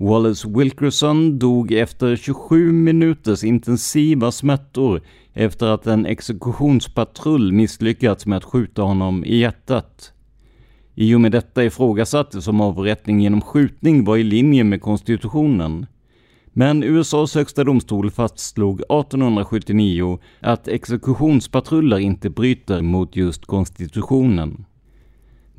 Wallace 0.00 0.48
Wilkerson 0.48 1.38
dog 1.38 1.72
efter 1.72 2.16
27 2.16 2.72
minuters 2.72 3.44
intensiva 3.44 4.32
smärtor 4.32 5.02
efter 5.32 5.66
att 5.66 5.86
en 5.86 6.06
exekutionspatrull 6.06 7.52
misslyckats 7.52 8.26
med 8.26 8.36
att 8.36 8.44
skjuta 8.44 8.82
honom 8.82 9.24
i 9.24 9.36
hjärtat. 9.36 10.12
I 10.94 11.14
och 11.14 11.20
med 11.20 11.32
detta 11.32 11.64
ifrågasattes 11.64 12.48
om 12.48 12.60
avrättning 12.60 13.20
genom 13.20 13.40
skjutning 13.40 14.04
var 14.04 14.16
i 14.16 14.22
linje 14.22 14.64
med 14.64 14.82
konstitutionen. 14.82 15.86
Men 16.52 16.82
USAs 16.82 17.34
högsta 17.34 17.64
domstol 17.64 18.10
fastslog 18.10 18.80
1879 18.80 20.18
att 20.40 20.68
exekutionspatruller 20.68 21.98
inte 21.98 22.30
bryter 22.30 22.82
mot 22.82 23.16
just 23.16 23.46
konstitutionen. 23.46 24.64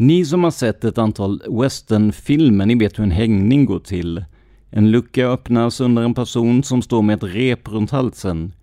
Ni 0.02 0.26
som 0.26 0.44
har 0.44 0.52
sett 0.52 0.84
ett 0.84 0.98
antal 0.98 1.42
westernfilmer, 1.50 2.66
ni 2.66 2.76
vet 2.76 3.00
hur 3.00 3.04
en 3.04 3.12
hängning 3.12 3.66
går 3.66 3.80
till. 3.80 4.26
En 4.70 4.92
lucka 4.92 5.28
öppnas 5.28 5.82
under 5.82 6.02
en 6.04 6.14
person 6.14 6.64
som 6.64 6.82
står 6.82 7.02
med 7.02 7.16
ett 7.16 7.36
rep 7.36 7.68
runt 7.68 7.92
halsen. 7.92 8.54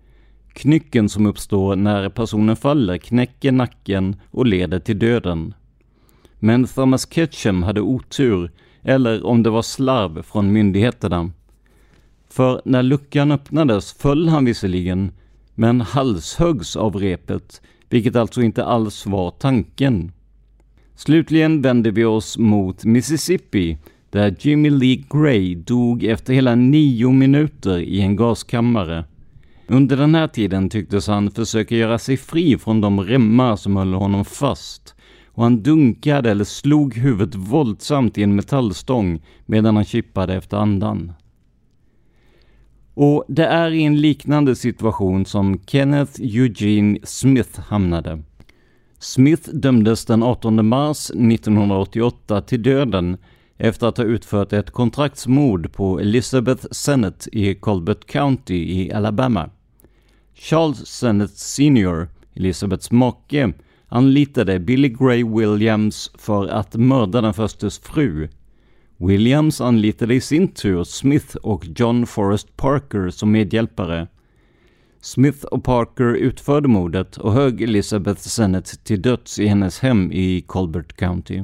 Knycken 0.53 1.09
som 1.09 1.25
uppstår 1.25 1.75
när 1.75 2.09
personen 2.09 2.55
faller 2.55 2.97
knäcker 2.97 3.51
nacken 3.51 4.15
och 4.31 4.45
leder 4.45 4.79
till 4.79 4.99
döden. 4.99 5.53
Men 6.39 6.65
Thomas 6.65 7.07
Ketchum 7.09 7.63
hade 7.63 7.81
otur, 7.81 8.51
eller 8.81 9.25
om 9.25 9.43
det 9.43 9.49
var 9.49 9.61
slarv 9.61 10.21
från 10.21 10.53
myndigheterna. 10.53 11.31
För 12.29 12.61
när 12.65 12.83
luckan 12.83 13.31
öppnades 13.31 13.93
föll 13.93 14.27
han 14.27 14.45
visserligen, 14.45 15.11
men 15.55 15.81
halshöggs 15.81 16.75
av 16.75 16.95
repet, 16.95 17.61
vilket 17.89 18.15
alltså 18.15 18.41
inte 18.41 18.65
alls 18.65 19.05
var 19.05 19.31
tanken. 19.31 20.11
Slutligen 20.97 21.61
vänder 21.61 21.91
vi 21.91 22.05
oss 22.05 22.37
mot 22.37 22.85
Mississippi, 22.85 23.77
där 24.09 24.35
Jimmy 24.39 24.69
Lee 24.69 25.03
Gray 25.09 25.55
dog 25.55 26.03
efter 26.03 26.33
hela 26.33 26.55
nio 26.55 27.11
minuter 27.11 27.77
i 27.77 28.01
en 28.01 28.15
gaskammare. 28.15 29.05
Under 29.67 29.97
den 29.97 30.15
här 30.15 30.27
tiden 30.27 30.69
tycktes 30.69 31.07
han 31.07 31.31
försöka 31.31 31.75
göra 31.75 31.99
sig 31.99 32.17
fri 32.17 32.57
från 32.57 32.81
de 32.81 33.03
remmar 33.03 33.55
som 33.55 33.75
höll 33.75 33.93
honom 33.93 34.25
fast 34.25 34.95
och 35.25 35.43
han 35.43 35.63
dunkade 35.63 36.31
eller 36.31 36.43
slog 36.43 36.95
huvudet 36.95 37.35
våldsamt 37.35 38.17
i 38.17 38.23
en 38.23 38.35
metallstång 38.35 39.21
medan 39.45 39.75
han 39.75 39.85
kippade 39.85 40.33
efter 40.33 40.57
andan. 40.57 41.11
Och 42.93 43.25
det 43.27 43.45
är 43.45 43.71
i 43.71 43.83
en 43.83 44.01
liknande 44.01 44.55
situation 44.55 45.25
som 45.25 45.59
Kenneth 45.65 46.21
Eugene 46.21 46.99
Smith 47.03 47.59
hamnade. 47.59 48.23
Smith 48.99 49.49
dömdes 49.49 50.05
den 50.05 50.23
18 50.23 50.67
mars 50.67 51.09
1988 51.09 52.41
till 52.41 52.63
döden 52.63 53.17
efter 53.57 53.87
att 53.87 53.97
ha 53.97 54.03
utfört 54.03 54.53
ett 54.53 54.71
kontraktsmord 54.71 55.73
på 55.73 55.99
Elizabeth 55.99 56.65
Sennett 56.71 57.27
i 57.31 57.55
Colbert 57.55 58.05
County 58.05 58.55
i 58.55 58.93
Alabama. 58.93 59.49
Charles 60.33 60.85
Sennett 60.85 61.37
Sr, 61.37 62.07
Elizabeths 62.33 62.91
make, 62.91 63.53
anlitade 63.87 64.59
Billy 64.59 64.89
Gray 64.89 65.23
Williams 65.23 66.11
för 66.17 66.47
att 66.47 66.75
mörda 66.75 67.21
den 67.21 67.33
förstes 67.33 67.79
fru. 67.79 68.29
Williams 68.97 69.61
anlitade 69.61 70.13
i 70.13 70.21
sin 70.21 70.47
tur 70.47 70.83
Smith 70.83 71.35
och 71.35 71.65
John 71.75 72.05
Forrest 72.05 72.57
Parker 72.57 73.09
som 73.09 73.31
medhjälpare. 73.31 74.07
Smith 75.07 75.45
och 75.45 75.63
Parker 75.63 76.13
utförde 76.13 76.67
mordet 76.67 77.17
och 77.17 77.33
högg 77.33 77.61
Elizabeth 77.61 78.21
Sennett 78.21 78.83
till 78.83 79.01
döds 79.01 79.39
i 79.39 79.47
hennes 79.47 79.79
hem 79.79 80.11
i 80.11 80.41
Colbert 80.41 80.93
County. 80.93 81.43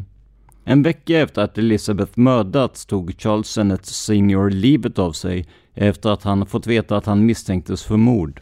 En 0.63 0.83
vecka 0.83 1.19
efter 1.19 1.41
att 1.41 1.57
Elizabeth 1.57 2.19
mördats 2.19 2.85
tog 2.85 3.15
Charles 3.17 3.47
Sennett 3.47 3.85
Senior 3.85 4.49
livet 4.49 4.99
av 4.99 5.11
sig 5.11 5.45
efter 5.73 6.09
att 6.09 6.23
han 6.23 6.45
fått 6.45 6.67
veta 6.67 6.97
att 6.97 7.05
han 7.05 7.25
misstänktes 7.25 7.83
för 7.83 7.97
mord. 7.97 8.41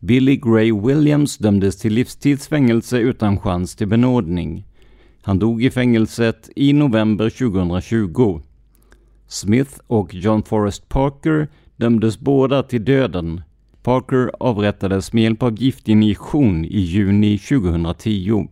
Billy 0.00 0.36
Gray 0.36 0.72
Williams 0.72 1.38
dömdes 1.38 1.76
till 1.76 1.92
livstidsfängelse 1.92 2.98
utan 2.98 3.40
chans 3.40 3.76
till 3.76 3.88
benådning. 3.88 4.66
Han 5.22 5.38
dog 5.38 5.64
i 5.64 5.70
fängelset 5.70 6.50
i 6.56 6.72
november 6.72 7.30
2020. 7.30 8.40
Smith 9.28 9.80
och 9.86 10.14
John 10.14 10.42
Forrest 10.42 10.88
Parker 10.88 11.48
dömdes 11.76 12.18
båda 12.18 12.62
till 12.62 12.84
döden. 12.84 13.42
Parker 13.86 14.30
avrättades 14.40 15.12
med 15.12 15.22
hjälp 15.22 15.42
av 15.42 15.62
giftinjektion 15.62 16.64
i 16.64 16.78
juni 16.78 17.38
2010. 17.38 18.48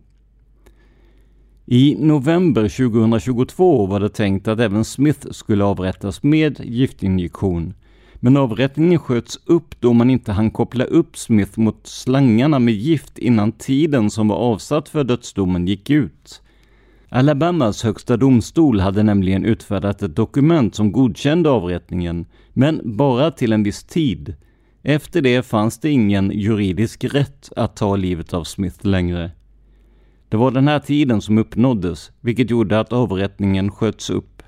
I 1.65 1.95
november 1.99 2.61
2022 2.61 3.85
var 3.85 3.99
det 3.99 4.09
tänkt 4.09 4.47
att 4.47 4.59
även 4.59 4.85
Smith 4.85 5.27
skulle 5.31 5.63
avrättas 5.63 6.23
med 6.23 6.59
giftinjektion. 6.63 7.73
Men 8.15 8.37
avrättningen 8.37 8.99
sköts 8.99 9.39
upp 9.45 9.81
då 9.81 9.93
man 9.93 10.09
inte 10.09 10.31
hann 10.31 10.51
koppla 10.51 10.83
upp 10.83 11.17
Smith 11.17 11.59
mot 11.59 11.87
slangarna 11.87 12.59
med 12.59 12.73
gift 12.73 13.17
innan 13.17 13.51
tiden 13.51 14.09
som 14.09 14.27
var 14.27 14.37
avsatt 14.37 14.89
för 14.89 15.03
dödsdomen 15.03 15.67
gick 15.67 15.89
ut. 15.89 16.41
Alabamas 17.09 17.83
högsta 17.83 18.17
domstol 18.17 18.79
hade 18.79 19.03
nämligen 19.03 19.45
utfärdat 19.45 20.01
ett 20.01 20.15
dokument 20.15 20.75
som 20.75 20.91
godkände 20.91 21.49
avrättningen, 21.49 22.25
men 22.53 22.81
bara 22.97 23.31
till 23.31 23.53
en 23.53 23.63
viss 23.63 23.83
tid. 23.83 24.35
Efter 24.87 25.21
det 25.21 25.45
fanns 25.45 25.79
det 25.79 25.89
ingen 25.89 26.31
juridisk 26.31 27.03
rätt 27.03 27.51
att 27.55 27.75
ta 27.75 27.95
livet 27.95 28.33
av 28.33 28.43
Smith 28.43 28.87
längre. 28.87 29.31
Det 30.29 30.37
var 30.37 30.51
den 30.51 30.67
här 30.67 30.79
tiden 30.79 31.21
som 31.21 31.37
uppnåddes, 31.37 32.11
vilket 32.21 32.49
gjorde 32.49 32.79
att 32.79 32.93
avrättningen 32.93 33.71
sköts 33.71 34.09
upp. 34.09 34.43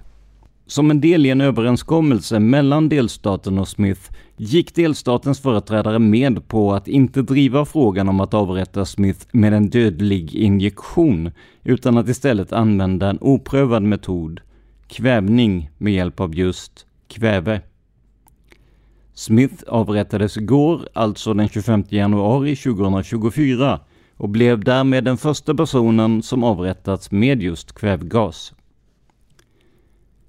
Som 0.68 0.92
en 0.92 1.02
del 1.02 1.26
i 1.26 1.30
en 1.30 1.42
överenskommelse 1.42 2.40
mellan 2.40 2.90
delstaten 2.90 3.60
och 3.60 3.68
Smith 3.68 4.02
gick 4.36 4.76
delstatens 4.76 5.40
företrädare 5.40 6.00
med 6.00 6.48
på 6.48 6.74
att 6.74 6.88
inte 6.88 7.22
driva 7.22 7.66
frågan 7.66 8.10
om 8.10 8.20
att 8.20 8.34
avrätta 8.34 8.86
Smith 8.86 9.26
med 9.32 9.54
en 9.54 9.70
dödlig 9.70 10.36
injektion, 10.36 11.32
utan 11.64 11.98
att 11.98 12.10
istället 12.10 12.54
använda 12.54 13.10
en 13.10 13.20
oprövad 13.22 13.84
metod, 13.84 14.42
kvävning 14.88 15.70
med 15.78 15.94
hjälp 15.94 16.20
av 16.20 16.36
just 16.36 16.86
kväve. 17.08 17.62
Smith 19.18 19.64
avrättades 19.68 20.38
igår, 20.38 20.90
alltså 20.94 21.34
den 21.34 21.50
25 21.50 21.84
januari 21.90 22.56
2024, 22.56 23.80
och 24.18 24.30
blev 24.30 24.64
därmed 24.64 25.04
den 25.04 25.18
första 25.18 25.56
personen 25.56 26.24
som 26.24 26.44
avrättats 26.44 27.12
med 27.12 27.42
just 27.42 27.74
kvävgas. 27.74 28.54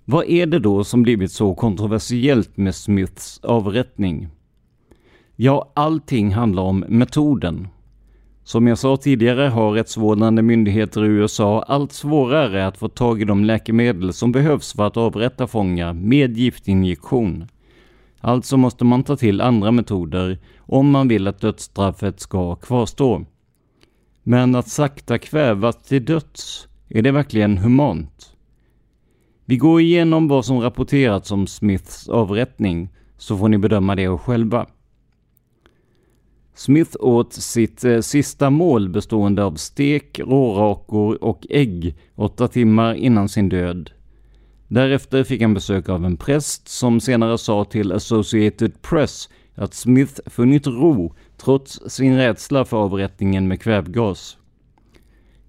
Vad 0.05 0.25
är 0.29 0.47
det 0.47 0.59
då 0.59 0.85
som 0.85 1.03
blivit 1.03 1.33
så 1.33 1.55
kontroversiellt 1.55 2.57
med 2.57 2.75
Smiths 2.75 3.41
avrättning? 3.43 4.29
Ja, 5.37 5.73
allting 5.75 6.35
handlar 6.35 6.63
om 6.63 6.85
metoden. 6.89 7.69
Som 8.45 8.67
jag 8.67 8.79
sa 8.79 8.97
tidigare 8.97 9.49
har 9.49 9.73
rättsvårdande 9.73 10.43
myndigheter 10.43 11.05
i 11.05 11.09
USA 11.09 11.63
allt 11.63 11.93
svårare 11.93 12.67
att 12.67 12.79
få 12.79 12.89
tag 12.89 13.21
i 13.21 13.25
de 13.25 13.45
läkemedel 13.45 14.13
som 14.13 14.33
behövs 14.33 14.73
för 14.73 14.87
att 14.87 14.97
avrätta 14.97 15.47
fångar 15.47 15.93
med 15.93 16.37
giftinjektion. 16.37 17.47
Alltså 18.21 18.57
måste 18.57 18.85
man 18.85 19.03
ta 19.03 19.17
till 19.17 19.41
andra 19.41 19.71
metoder 19.71 20.39
om 20.59 20.91
man 20.91 21.09
vill 21.09 21.29
att 21.29 21.41
dödsstraffet 21.41 22.21
ska 22.21 22.55
kvarstå. 22.55 23.25
Men 24.23 24.55
att 24.55 24.69
sakta 24.69 25.19
kvävas 25.19 25.83
till 25.83 26.05
döds, 26.05 26.69
är 26.89 27.03
det 27.03 27.11
verkligen 27.11 27.59
humant? 27.59 28.37
Vi 29.45 29.57
går 29.57 29.81
igenom 29.81 30.29
vad 30.29 30.45
som 30.45 30.61
rapporterats 30.61 31.31
om 31.31 31.47
Smiths 31.47 32.09
avrättning, 32.09 32.89
så 33.19 33.39
får 33.39 33.49
ni 33.49 33.59
bedöma 33.59 33.95
det 33.95 34.19
själva. 34.19 34.67
Smith 36.55 36.97
åt 37.01 37.33
sitt 37.33 37.85
eh, 37.85 38.01
sista 38.01 38.51
mål 38.51 38.89
bestående 38.89 39.45
av 39.45 39.55
stek, 39.55 40.19
rårakor 40.19 41.25
och 41.25 41.47
ägg 41.51 41.97
åtta 42.15 42.49
timmar 42.49 42.95
innan 42.95 43.29
sin 43.29 43.49
död. 43.49 43.91
Därefter 44.69 45.25
fick 45.25 45.43
han 45.43 45.55
besök 45.55 45.89
av 45.89 46.05
en 46.05 46.17
präst 46.17 46.69
som 46.69 47.01
senare 47.01 47.39
sa 47.39 47.65
till 47.65 47.93
Associated 47.93 48.83
Press 48.83 49.29
att 49.55 49.75
Smith 49.75 50.21
funnit 50.27 50.67
ro 50.67 51.15
trots 51.37 51.81
sin 51.87 52.17
rädsla 52.17 52.65
för 52.65 52.77
avrättningen 52.77 53.49
med 53.49 53.61
kvävgas. 53.61 54.39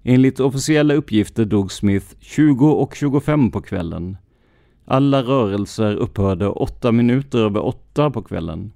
Enligt 0.02 0.40
officiella 0.40 0.94
uppgifter 0.94 1.44
dog 1.44 1.72
Smith 1.72 2.06
20 2.20 2.70
och 2.70 2.94
25 2.94 3.50
på 3.50 3.60
kvällen. 3.60 4.16
Alla 4.84 5.22
rörelser 5.22 5.96
upphörde 5.96 6.48
åtta 6.48 6.92
minuter 6.92 7.38
över 7.38 7.64
åtta 7.64 8.10
på 8.10 8.22
kvällen. 8.22 8.72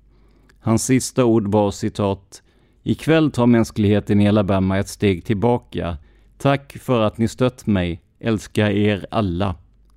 Hans 0.61 0.85
sista 0.85 1.25
ord 1.25 1.49
var 1.49 1.71
citat 1.71 2.43
”Ikväll 2.83 3.31
tar 3.31 3.47
mänskligheten 3.47 4.21
i 4.21 4.29
Alabama 4.29 4.79
ett 4.79 4.89
steg 4.89 5.25
tillbaka. 5.25 5.97
Tack 6.39 6.77
för 6.81 7.01
att 7.01 7.19
ni 7.19 7.29
stött 7.29 7.67
mig. 7.67 8.03
Älskar 8.21 8.71
er 8.71 9.07
alla.” 9.11 9.55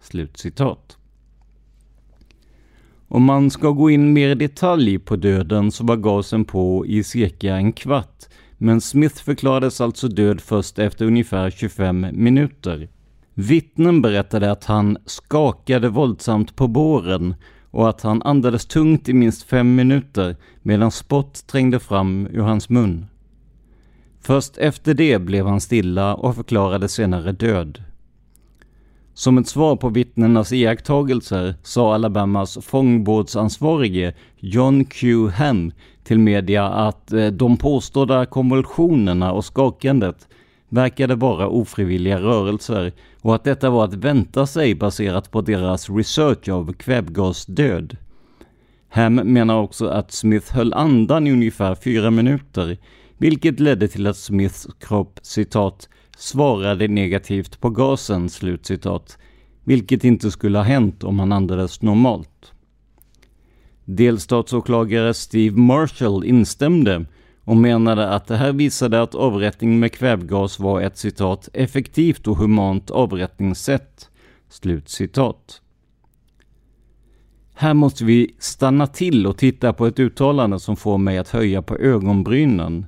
Slutcitat. 0.08 0.98
Om 3.08 3.24
man 3.24 3.50
ska 3.50 3.70
gå 3.70 3.90
in 3.90 4.14
mer 4.14 4.30
i 4.30 4.36
detalj 4.36 5.00
på 5.00 5.16
döden 5.16 5.72
så 5.72 5.84
var 5.84 5.96
gasen 5.96 6.46
på 6.46 6.86
i 6.86 7.04
cirka 7.04 7.56
en 7.56 7.74
kvart 7.74 8.26
men 8.58 8.82
Smith 8.82 9.24
förklarades 9.24 9.82
alltså 9.82 10.08
död 10.08 10.42
först 10.42 10.80
efter 10.80 11.06
ungefär 11.06 11.50
25 11.50 12.08
minuter. 12.14 12.90
Vittnen 13.34 14.02
berättade 14.02 14.52
att 14.52 14.66
han 14.66 14.98
skakade 15.06 15.90
våldsamt 15.90 16.56
på 16.56 16.68
båren 16.68 17.36
och 17.72 17.90
att 17.90 18.02
han 18.02 18.22
andades 18.22 18.66
tungt 18.66 19.10
i 19.10 19.14
minst 19.14 19.44
fem 19.44 19.76
minuter 19.76 20.36
medan 20.62 20.92
spott 20.92 21.48
trängde 21.48 21.80
fram 21.80 22.28
ur 22.32 22.42
hans 22.42 22.70
mun. 22.70 23.06
Först 24.22 24.58
efter 24.58 24.94
det 24.94 25.20
blev 25.20 25.48
han 25.48 25.62
stilla 25.62 26.16
och 26.16 26.36
förklarade 26.36 26.90
senare 26.90 27.32
död. 27.32 27.84
Som 29.18 29.38
ett 29.38 29.48
svar 29.48 29.76
på 29.76 29.90
vittnenas 29.90 30.54
iakttagelser 30.54 31.56
sa 31.64 31.94
Alabamas 31.94 32.58
fångbåtsansvarige 32.62 34.14
John 34.40 34.86
Q. 34.86 35.28
Ham 35.30 35.72
till 36.04 36.20
media 36.20 36.66
att 36.66 37.14
eh, 37.14 37.28
de 37.28 37.58
påstådda 37.58 38.26
konvulsionerna 38.26 39.32
och 39.32 39.46
skakandet 39.46 40.28
verkade 40.70 41.16
vara 41.16 41.48
ofrivilliga 41.48 42.20
rörelser 42.20 42.92
och 43.22 43.36
att 43.36 43.44
detta 43.44 43.70
var 43.70 43.84
att 43.84 43.94
vänta 43.94 44.48
sig 44.48 44.76
baserat 44.76 45.32
på 45.32 45.42
deras 45.42 45.90
research 45.90 46.50
av 46.50 46.74
kvävgasdöd. 46.74 47.98
Ham 48.90 49.16
menar 49.16 49.62
också 49.62 49.88
att 49.88 50.12
Smith 50.12 50.54
höll 50.54 50.74
andan 50.74 51.28
i 51.28 51.32
ungefär 51.32 51.76
fyra 51.76 52.12
minuter, 52.12 52.78
vilket 53.18 53.60
ledde 53.60 53.88
till 53.88 54.08
att 54.08 54.18
Smiths 54.18 54.68
kropp 54.80 55.20
citat 55.22 55.90
svarade 56.18 56.88
negativt 56.88 57.60
på 57.60 57.70
gasen, 57.70 58.30
slutcitat, 58.30 59.18
vilket 59.64 60.04
inte 60.04 60.32
skulle 60.32 60.58
ha 60.58 60.66
hänt 60.66 61.04
om 61.04 61.20
han 61.20 61.32
andades 61.32 61.82
normalt. 61.82 62.54
Delstatsåklagare 63.86 65.14
Steve 65.14 65.58
Marshall 65.58 66.24
instämde 66.24 67.06
och 67.44 67.58
menade 67.58 68.10
att 68.10 68.28
det 68.28 68.36
här 68.36 68.54
visade 68.54 69.02
att 69.02 69.16
avrättning 69.16 69.80
med 69.80 69.92
kvävgas 69.92 70.60
var 70.60 70.82
ett 70.82 70.98
citat 70.98 71.50
effektivt 71.54 72.28
och 72.28 72.38
humant 72.38 72.92
avrättningssätt. 72.92 74.10
Slut 74.50 74.90
citat. 74.90 75.62
Här 77.54 77.74
måste 77.74 78.06
vi 78.06 78.36
stanna 78.40 78.88
till 78.88 79.28
och 79.28 79.38
titta 79.38 79.74
på 79.74 79.86
ett 79.86 80.00
uttalande 80.00 80.60
som 80.60 80.76
får 80.76 80.98
mig 80.98 81.18
att 81.18 81.30
höja 81.30 81.62
på 81.62 81.78
ögonbrynen. 81.78 82.86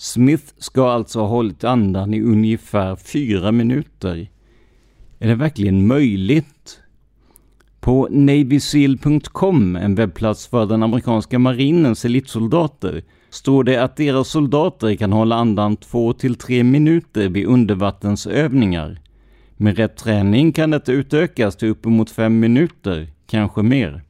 Smith 0.00 0.52
ska 0.58 0.90
alltså 0.90 1.20
ha 1.20 1.26
hållit 1.26 1.64
andan 1.64 2.14
i 2.14 2.22
ungefär 2.22 2.96
fyra 2.96 3.52
minuter. 3.52 4.28
Är 5.18 5.28
det 5.28 5.34
verkligen 5.34 5.86
möjligt? 5.86 6.80
På 7.80 8.08
NavySeal.com, 8.10 9.76
en 9.76 9.94
webbplats 9.94 10.46
för 10.46 10.66
den 10.66 10.82
amerikanska 10.82 11.38
marinens 11.38 12.04
elitsoldater, 12.04 13.02
står 13.30 13.64
det 13.64 13.76
att 13.76 13.96
deras 13.96 14.28
soldater 14.28 14.94
kan 14.94 15.12
hålla 15.12 15.36
andan 15.36 15.76
två 15.76 16.12
till 16.12 16.34
tre 16.34 16.64
minuter 16.64 17.28
vid 17.28 17.46
undervattensövningar. 17.46 19.00
Med 19.56 19.76
rätt 19.76 19.96
träning 19.96 20.52
kan 20.52 20.70
detta 20.70 20.92
utökas 20.92 21.56
till 21.56 21.68
uppemot 21.68 22.10
fem 22.10 22.40
minuter, 22.40 23.08
kanske 23.26 23.62
mer. 23.62 24.02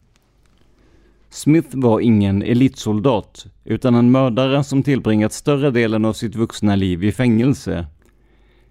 Smith 1.30 1.68
var 1.72 2.00
ingen 2.00 2.42
elitsoldat, 2.42 3.46
utan 3.64 3.94
en 3.94 4.10
mördare 4.10 4.64
som 4.64 4.82
tillbringat 4.82 5.32
större 5.32 5.70
delen 5.70 6.04
av 6.04 6.12
sitt 6.12 6.36
vuxna 6.36 6.76
liv 6.76 7.04
i 7.04 7.12
fängelse. 7.12 7.86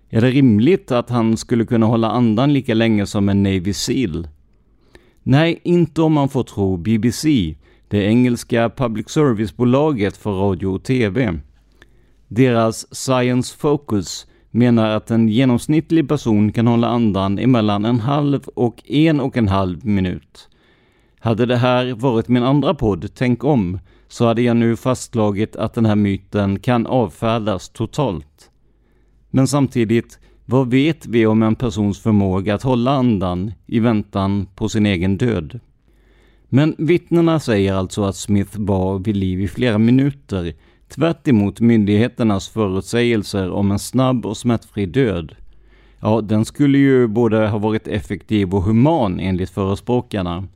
Är 0.09 0.21
det 0.21 0.31
rimligt 0.31 0.91
att 0.91 1.09
han 1.09 1.37
skulle 1.37 1.65
kunna 1.65 1.85
hålla 1.85 2.11
andan 2.11 2.53
lika 2.53 2.73
länge 2.73 3.05
som 3.05 3.29
en 3.29 3.43
Navy 3.43 3.73
Seal? 3.73 4.27
Nej, 5.23 5.59
inte 5.63 6.01
om 6.01 6.13
man 6.13 6.29
får 6.29 6.43
tro 6.43 6.77
BBC, 6.77 7.55
det 7.87 8.03
engelska 8.03 8.69
public 8.69 9.09
service-bolaget 9.09 10.17
för 10.17 10.31
radio 10.31 10.67
och 10.67 10.83
TV. 10.83 11.39
Deras 12.27 12.95
Science 12.95 13.57
Focus 13.57 14.27
menar 14.51 14.89
att 14.89 15.11
en 15.11 15.29
genomsnittlig 15.29 16.09
person 16.09 16.51
kan 16.51 16.67
hålla 16.67 16.87
andan 16.87 17.39
emellan 17.39 17.85
en 17.85 17.99
halv 17.99 18.47
och 18.55 18.89
en 18.89 19.19
och 19.19 19.37
en 19.37 19.47
halv 19.47 19.85
minut. 19.85 20.46
Hade 21.27 21.45
det 21.45 21.55
här 21.55 21.93
varit 21.93 22.27
min 22.27 22.43
andra 22.43 22.73
podd, 22.73 23.09
Tänk 23.15 23.43
om, 23.43 23.79
så 24.07 24.25
hade 24.25 24.41
jag 24.41 24.57
nu 24.57 24.75
fastslagit 24.75 25.55
att 25.55 25.73
den 25.73 25.85
här 25.85 25.95
myten 25.95 26.59
kan 26.59 26.85
avfärdas 26.85 27.69
totalt. 27.69 28.51
Men 29.29 29.47
samtidigt, 29.47 30.19
Vad 30.45 30.71
vet 30.71 31.05
vi 31.05 31.25
om 31.25 31.43
en 31.43 31.55
persons 31.55 31.99
förmåga 31.99 32.55
att 32.55 32.63
hålla 32.63 32.91
andan 32.91 33.51
i 33.65 33.79
väntan 33.79 34.47
på 34.55 34.69
sin 34.69 34.85
egen 34.85 35.17
död? 35.17 35.59
Men 36.49 36.75
vittnena 36.77 37.39
säger 37.39 37.73
alltså 37.73 38.03
att 38.03 38.15
Smith 38.15 38.59
var 38.59 38.99
vid 38.99 39.15
liv 39.15 39.41
i 39.41 39.47
flera 39.47 39.77
minuter, 39.77 40.53
tvärt 40.89 41.59
myndigheternas 41.59 42.49
förutsägelser 42.49 43.51
om 43.51 43.71
en 43.71 43.79
snabb 43.79 44.25
och 44.25 44.37
smärtfri 44.37 44.85
död. 44.85 45.35
Ja, 45.99 46.21
den 46.21 46.45
skulle 46.45 46.77
ju 46.77 47.07
både 47.07 47.47
ha 47.47 47.57
varit 47.57 47.87
effektiv 47.87 48.55
och 48.55 48.63
human 48.63 49.19
enligt 49.19 49.49
förespråkarna. 49.49 50.47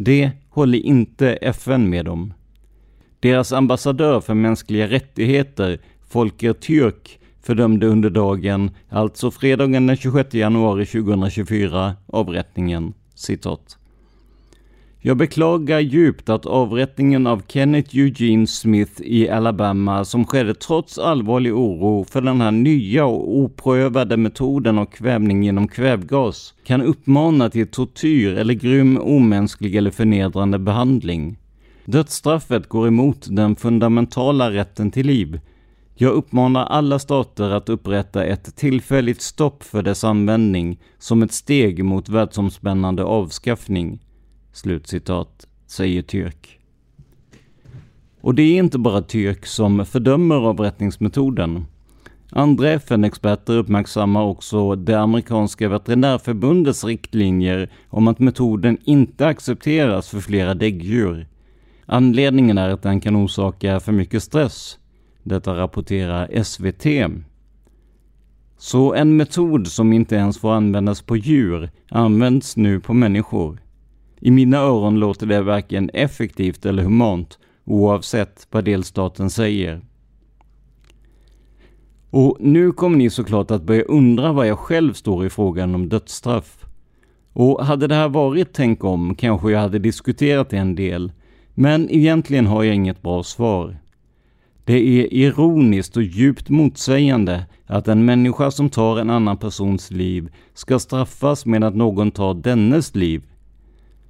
Det 0.00 0.30
håller 0.48 0.78
inte 0.78 1.32
FN 1.32 1.90
med 1.90 2.08
om. 2.08 2.32
Deras 3.20 3.52
ambassadör 3.52 4.20
för 4.20 4.34
mänskliga 4.34 4.88
rättigheter, 4.88 5.78
Folker 6.08 6.52
Türk, 6.52 7.20
fördömde 7.42 7.86
under 7.86 8.10
dagen, 8.10 8.70
alltså 8.88 9.30
fredagen 9.30 9.86
den 9.86 9.96
26 9.96 10.34
januari 10.34 10.86
2024, 10.86 11.96
avrättningen. 12.06 12.94
Citat. 13.14 13.77
Jag 15.00 15.16
beklagar 15.16 15.80
djupt 15.80 16.28
att 16.28 16.46
avrättningen 16.46 17.26
av 17.26 17.42
Kenneth 17.48 17.96
Eugene 17.96 18.46
Smith 18.46 19.02
i 19.02 19.28
Alabama 19.28 20.04
som 20.04 20.24
skedde 20.24 20.54
trots 20.54 20.98
allvarlig 20.98 21.54
oro 21.54 22.04
för 22.04 22.20
den 22.20 22.40
här 22.40 22.50
nya 22.50 23.04
och 23.04 23.36
oprövade 23.36 24.16
metoden 24.16 24.78
av 24.78 24.86
kvävning 24.86 25.42
genom 25.42 25.68
kvävgas 25.68 26.54
kan 26.64 26.82
uppmana 26.82 27.50
till 27.50 27.66
tortyr 27.66 28.34
eller 28.34 28.54
grym, 28.54 28.98
omänsklig 28.98 29.76
eller 29.76 29.90
förnedrande 29.90 30.58
behandling. 30.58 31.36
Dödsstraffet 31.84 32.68
går 32.68 32.88
emot 32.88 33.26
den 33.30 33.56
fundamentala 33.56 34.50
rätten 34.50 34.90
till 34.90 35.06
liv. 35.06 35.40
Jag 35.94 36.12
uppmanar 36.12 36.64
alla 36.64 36.98
stater 36.98 37.50
att 37.50 37.68
upprätta 37.68 38.24
ett 38.24 38.56
tillfälligt 38.56 39.22
stopp 39.22 39.62
för 39.62 39.82
dess 39.82 40.04
användning 40.04 40.78
som 40.98 41.22
ett 41.22 41.32
steg 41.32 41.84
mot 41.84 42.08
världsomspännande 42.08 43.04
avskaffning. 43.04 44.00
Slutcitat, 44.58 45.46
säger 45.66 46.02
Tyrk. 46.02 46.58
Och 48.20 48.34
det 48.34 48.42
är 48.42 48.58
inte 48.58 48.78
bara 48.78 49.02
Tyrk 49.02 49.46
som 49.46 49.86
fördömer 49.86 50.34
avrättningsmetoden. 50.34 51.66
Andra 52.30 52.70
FN-experter 52.70 53.56
uppmärksammar 53.56 54.22
också 54.22 54.74
det 54.74 55.00
amerikanska 55.00 55.68
veterinärförbundets 55.68 56.84
riktlinjer 56.84 57.70
om 57.88 58.08
att 58.08 58.18
metoden 58.18 58.78
inte 58.84 59.26
accepteras 59.26 60.08
för 60.08 60.20
flera 60.20 60.54
däggdjur. 60.54 61.26
Anledningen 61.86 62.58
är 62.58 62.68
att 62.68 62.82
den 62.82 63.00
kan 63.00 63.16
orsaka 63.16 63.80
för 63.80 63.92
mycket 63.92 64.22
stress. 64.22 64.78
Detta 65.22 65.56
rapporterar 65.56 66.42
SVT. 66.42 66.86
Så 68.56 68.94
en 68.94 69.16
metod 69.16 69.66
som 69.66 69.92
inte 69.92 70.14
ens 70.16 70.38
får 70.38 70.52
användas 70.52 71.02
på 71.02 71.16
djur 71.16 71.70
används 71.90 72.56
nu 72.56 72.80
på 72.80 72.94
människor. 72.94 73.58
I 74.20 74.30
mina 74.30 74.58
öron 74.58 75.00
låter 75.00 75.26
det 75.26 75.42
varken 75.42 75.90
effektivt 75.92 76.66
eller 76.66 76.82
humant 76.82 77.38
oavsett 77.64 78.46
vad 78.50 78.64
delstaten 78.64 79.30
säger. 79.30 79.80
Och 82.10 82.36
nu 82.40 82.72
kommer 82.72 82.96
ni 82.96 83.10
såklart 83.10 83.50
att 83.50 83.62
börja 83.62 83.82
undra 83.82 84.32
var 84.32 84.44
jag 84.44 84.58
själv 84.58 84.92
står 84.92 85.26
i 85.26 85.30
frågan 85.30 85.74
om 85.74 85.88
dödsstraff. 85.88 86.64
Och 87.32 87.64
hade 87.66 87.86
det 87.86 87.94
här 87.94 88.08
varit 88.08 88.48
Tänk 88.52 88.84
om 88.84 89.14
kanske 89.14 89.50
jag 89.50 89.60
hade 89.60 89.78
diskuterat 89.78 90.50
det 90.50 90.56
en 90.56 90.74
del, 90.74 91.12
men 91.54 91.90
egentligen 91.90 92.46
har 92.46 92.62
jag 92.62 92.74
inget 92.74 93.02
bra 93.02 93.22
svar. 93.22 93.78
Det 94.64 94.74
är 94.74 95.14
ironiskt 95.14 95.96
och 95.96 96.02
djupt 96.02 96.48
motsägande 96.48 97.46
att 97.66 97.88
en 97.88 98.04
människa 98.04 98.50
som 98.50 98.70
tar 98.70 98.98
en 98.98 99.10
annan 99.10 99.36
persons 99.36 99.90
liv 99.90 100.28
ska 100.54 100.78
straffas 100.78 101.46
med 101.46 101.64
att 101.64 101.76
någon 101.76 102.10
tar 102.10 102.34
dennes 102.34 102.94
liv. 102.94 103.22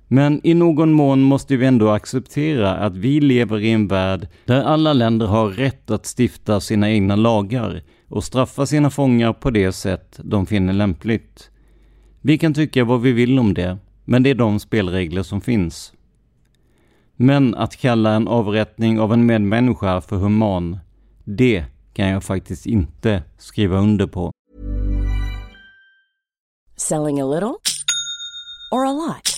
Men 0.09 0.40
i 0.47 0.55
någon 0.55 0.92
mån 0.92 1.21
måste 1.21 1.57
vi 1.57 1.66
ändå 1.66 1.90
acceptera 1.90 2.75
att 2.77 2.97
vi 2.97 3.21
lever 3.21 3.61
i 3.61 3.71
en 3.71 3.88
värld 3.88 4.29
där 4.44 4.62
alla 4.62 4.92
länder 4.92 5.27
har 5.27 5.49
rätt 5.49 5.90
att 5.90 6.14
stifta 6.18 6.61
sina 6.61 6.90
egna 6.90 7.16
lagar 7.16 7.83
och 8.09 8.25
straffa 8.25 8.66
sina 8.66 8.90
fångar 8.90 9.33
på 9.33 9.51
det 9.51 9.73
sätt 9.73 10.21
de 10.25 10.47
finner 10.47 10.73
lämpligt. 10.73 11.51
Vi 12.21 12.38
kan 12.38 12.55
tycka 12.55 12.85
vad 12.85 13.01
vi 13.01 13.12
vill 13.12 13.38
om 13.38 13.55
det, 13.55 13.79
men 14.05 14.23
det 14.23 14.31
är 14.31 14.35
de 14.35 14.61
spelregler 14.61 15.23
som 15.23 15.40
finns. 15.40 15.92
Men 17.16 17.55
att 17.55 17.77
kalla 17.77 18.14
en 18.14 18.29
avrättning 18.29 19.01
av 19.01 19.12
en 19.12 19.27
medmänniska 19.27 20.01
för 20.01 20.16
human, 20.16 20.79
det 21.25 21.64
kan 21.92 22.09
jag 22.09 22.25
faktiskt 22.25 22.66
inte 22.66 23.23
skriva 23.38 23.79
under 23.79 24.07
på. 24.07 24.33
Selling 26.77 27.21
a 27.21 27.27
little 27.27 27.55
or 28.71 28.87
a 28.87 28.92
lot? 28.92 29.38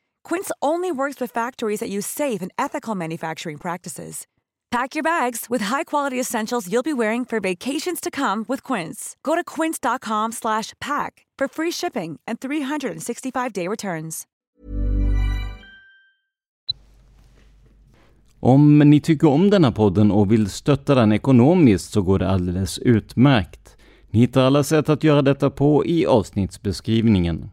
Quince 0.23 0.51
only 0.61 0.91
works 0.91 1.19
with 1.19 1.31
factories 1.31 1.79
that 1.79 1.89
use 1.89 2.05
safe 2.07 2.41
and 2.41 2.51
ethical 2.57 2.95
manufacturing 2.95 3.57
practices. 3.57 4.25
Pack 4.71 4.95
your 4.95 5.03
bags 5.03 5.47
with 5.49 5.63
high-quality 5.63 6.19
essentials 6.19 6.67
you'll 6.71 6.83
be 6.83 6.93
wearing 6.93 7.25
for 7.25 7.39
vacations 7.39 7.99
to 8.01 8.09
come 8.09 8.45
with 8.47 8.63
Quince. 8.63 9.17
Go 9.23 9.35
to 9.35 9.43
quince.com/pack 9.43 11.25
for 11.39 11.47
free 11.47 11.71
shipping 11.71 12.19
and 12.27 12.39
365-day 12.39 13.67
returns. 13.67 14.27
Om 18.43 18.79
ni 18.79 19.01
tycker 19.01 19.27
om 19.27 19.49
den 19.49 19.63
här 19.63 19.71
podden 19.71 20.11
och 20.11 20.31
vill 20.31 20.49
stötta 20.49 20.95
den 20.95 21.11
ekonomiskt 21.11 21.93
så 21.93 22.01
går 22.01 22.19
det 22.19 22.29
alldeles 22.29 22.79
utmärkt. 22.79 23.77
Ni 24.11 24.19
hittar 24.19 24.41
alla 24.41 24.63
sätt 24.63 24.89
att 24.89 25.03
göra 25.03 25.21
detta 25.21 25.49
på 25.49 25.85
i 25.85 26.05
avsnittsbeskrivningen. 26.05 27.49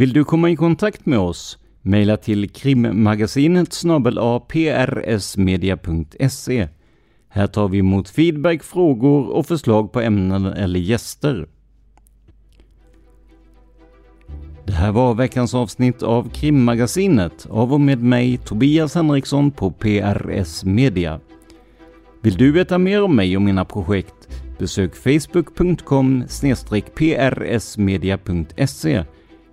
Vill 0.00 0.12
du 0.12 0.24
komma 0.24 0.50
i 0.50 0.56
kontakt 0.56 1.06
med 1.06 1.18
oss? 1.18 1.58
Mejla 1.82 2.16
till 2.16 2.50
krimmagasinet 2.50 3.68
prsmedia.se. 4.48 6.68
Här 7.28 7.46
tar 7.46 7.68
vi 7.68 7.78
emot 7.78 8.08
feedback, 8.08 8.62
frågor 8.62 9.26
och 9.26 9.46
förslag 9.46 9.92
på 9.92 10.00
ämnen 10.00 10.46
eller 10.46 10.80
gäster. 10.80 11.46
Det 14.66 14.72
här 14.72 14.92
var 14.92 15.14
veckans 15.14 15.54
avsnitt 15.54 16.02
av 16.02 16.30
Krimmagasinet 16.30 17.46
av 17.50 17.72
och 17.72 17.80
med 17.80 18.02
mig 18.02 18.36
Tobias 18.36 18.94
Henriksson 18.94 19.50
på 19.50 19.70
PRS 19.70 20.64
Media. 20.64 21.20
Vill 22.22 22.36
du 22.36 22.52
veta 22.52 22.78
mer 22.78 23.02
om 23.02 23.16
mig 23.16 23.36
och 23.36 23.42
mina 23.42 23.64
projekt? 23.64 24.28
Besök 24.58 24.96
facebook.com 24.96 26.24
prsmedia.se 26.94 29.04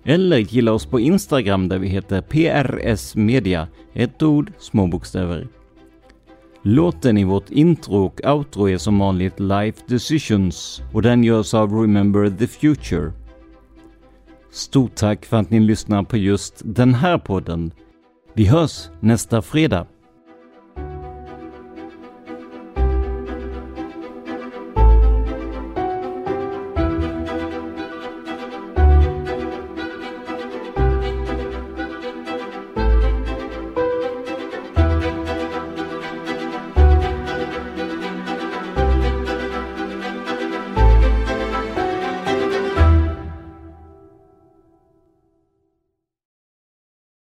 eller 0.08 0.38
gilla 0.38 0.72
oss 0.72 0.86
på 0.86 1.00
Instagram 1.00 1.68
där 1.68 1.78
vi 1.78 1.88
heter 1.88 2.20
PRS 2.20 3.16
Media, 3.16 3.68
ett 3.92 4.22
ord, 4.22 4.52
små 4.58 4.86
bokstäver. 4.86 5.48
Låten 6.62 7.18
i 7.18 7.24
vårt 7.24 7.50
intro 7.50 8.04
och 8.04 8.20
outro 8.24 8.68
är 8.68 8.78
som 8.78 8.98
vanligt 8.98 9.40
Life 9.40 9.82
Decisions 9.86 10.82
och 10.92 11.02
den 11.02 11.24
görs 11.24 11.54
av 11.54 11.72
Remember 11.72 12.30
the 12.30 12.46
Future. 12.46 13.12
Stort 14.50 14.94
tack 14.94 15.24
för 15.24 15.36
att 15.36 15.50
ni 15.50 15.60
lyssnar 15.60 16.02
på 16.02 16.16
just 16.16 16.62
den 16.64 16.94
här 16.94 17.18
podden. 17.18 17.72
Vi 18.34 18.44
hörs 18.44 18.88
nästa 19.00 19.42
fredag. 19.42 19.86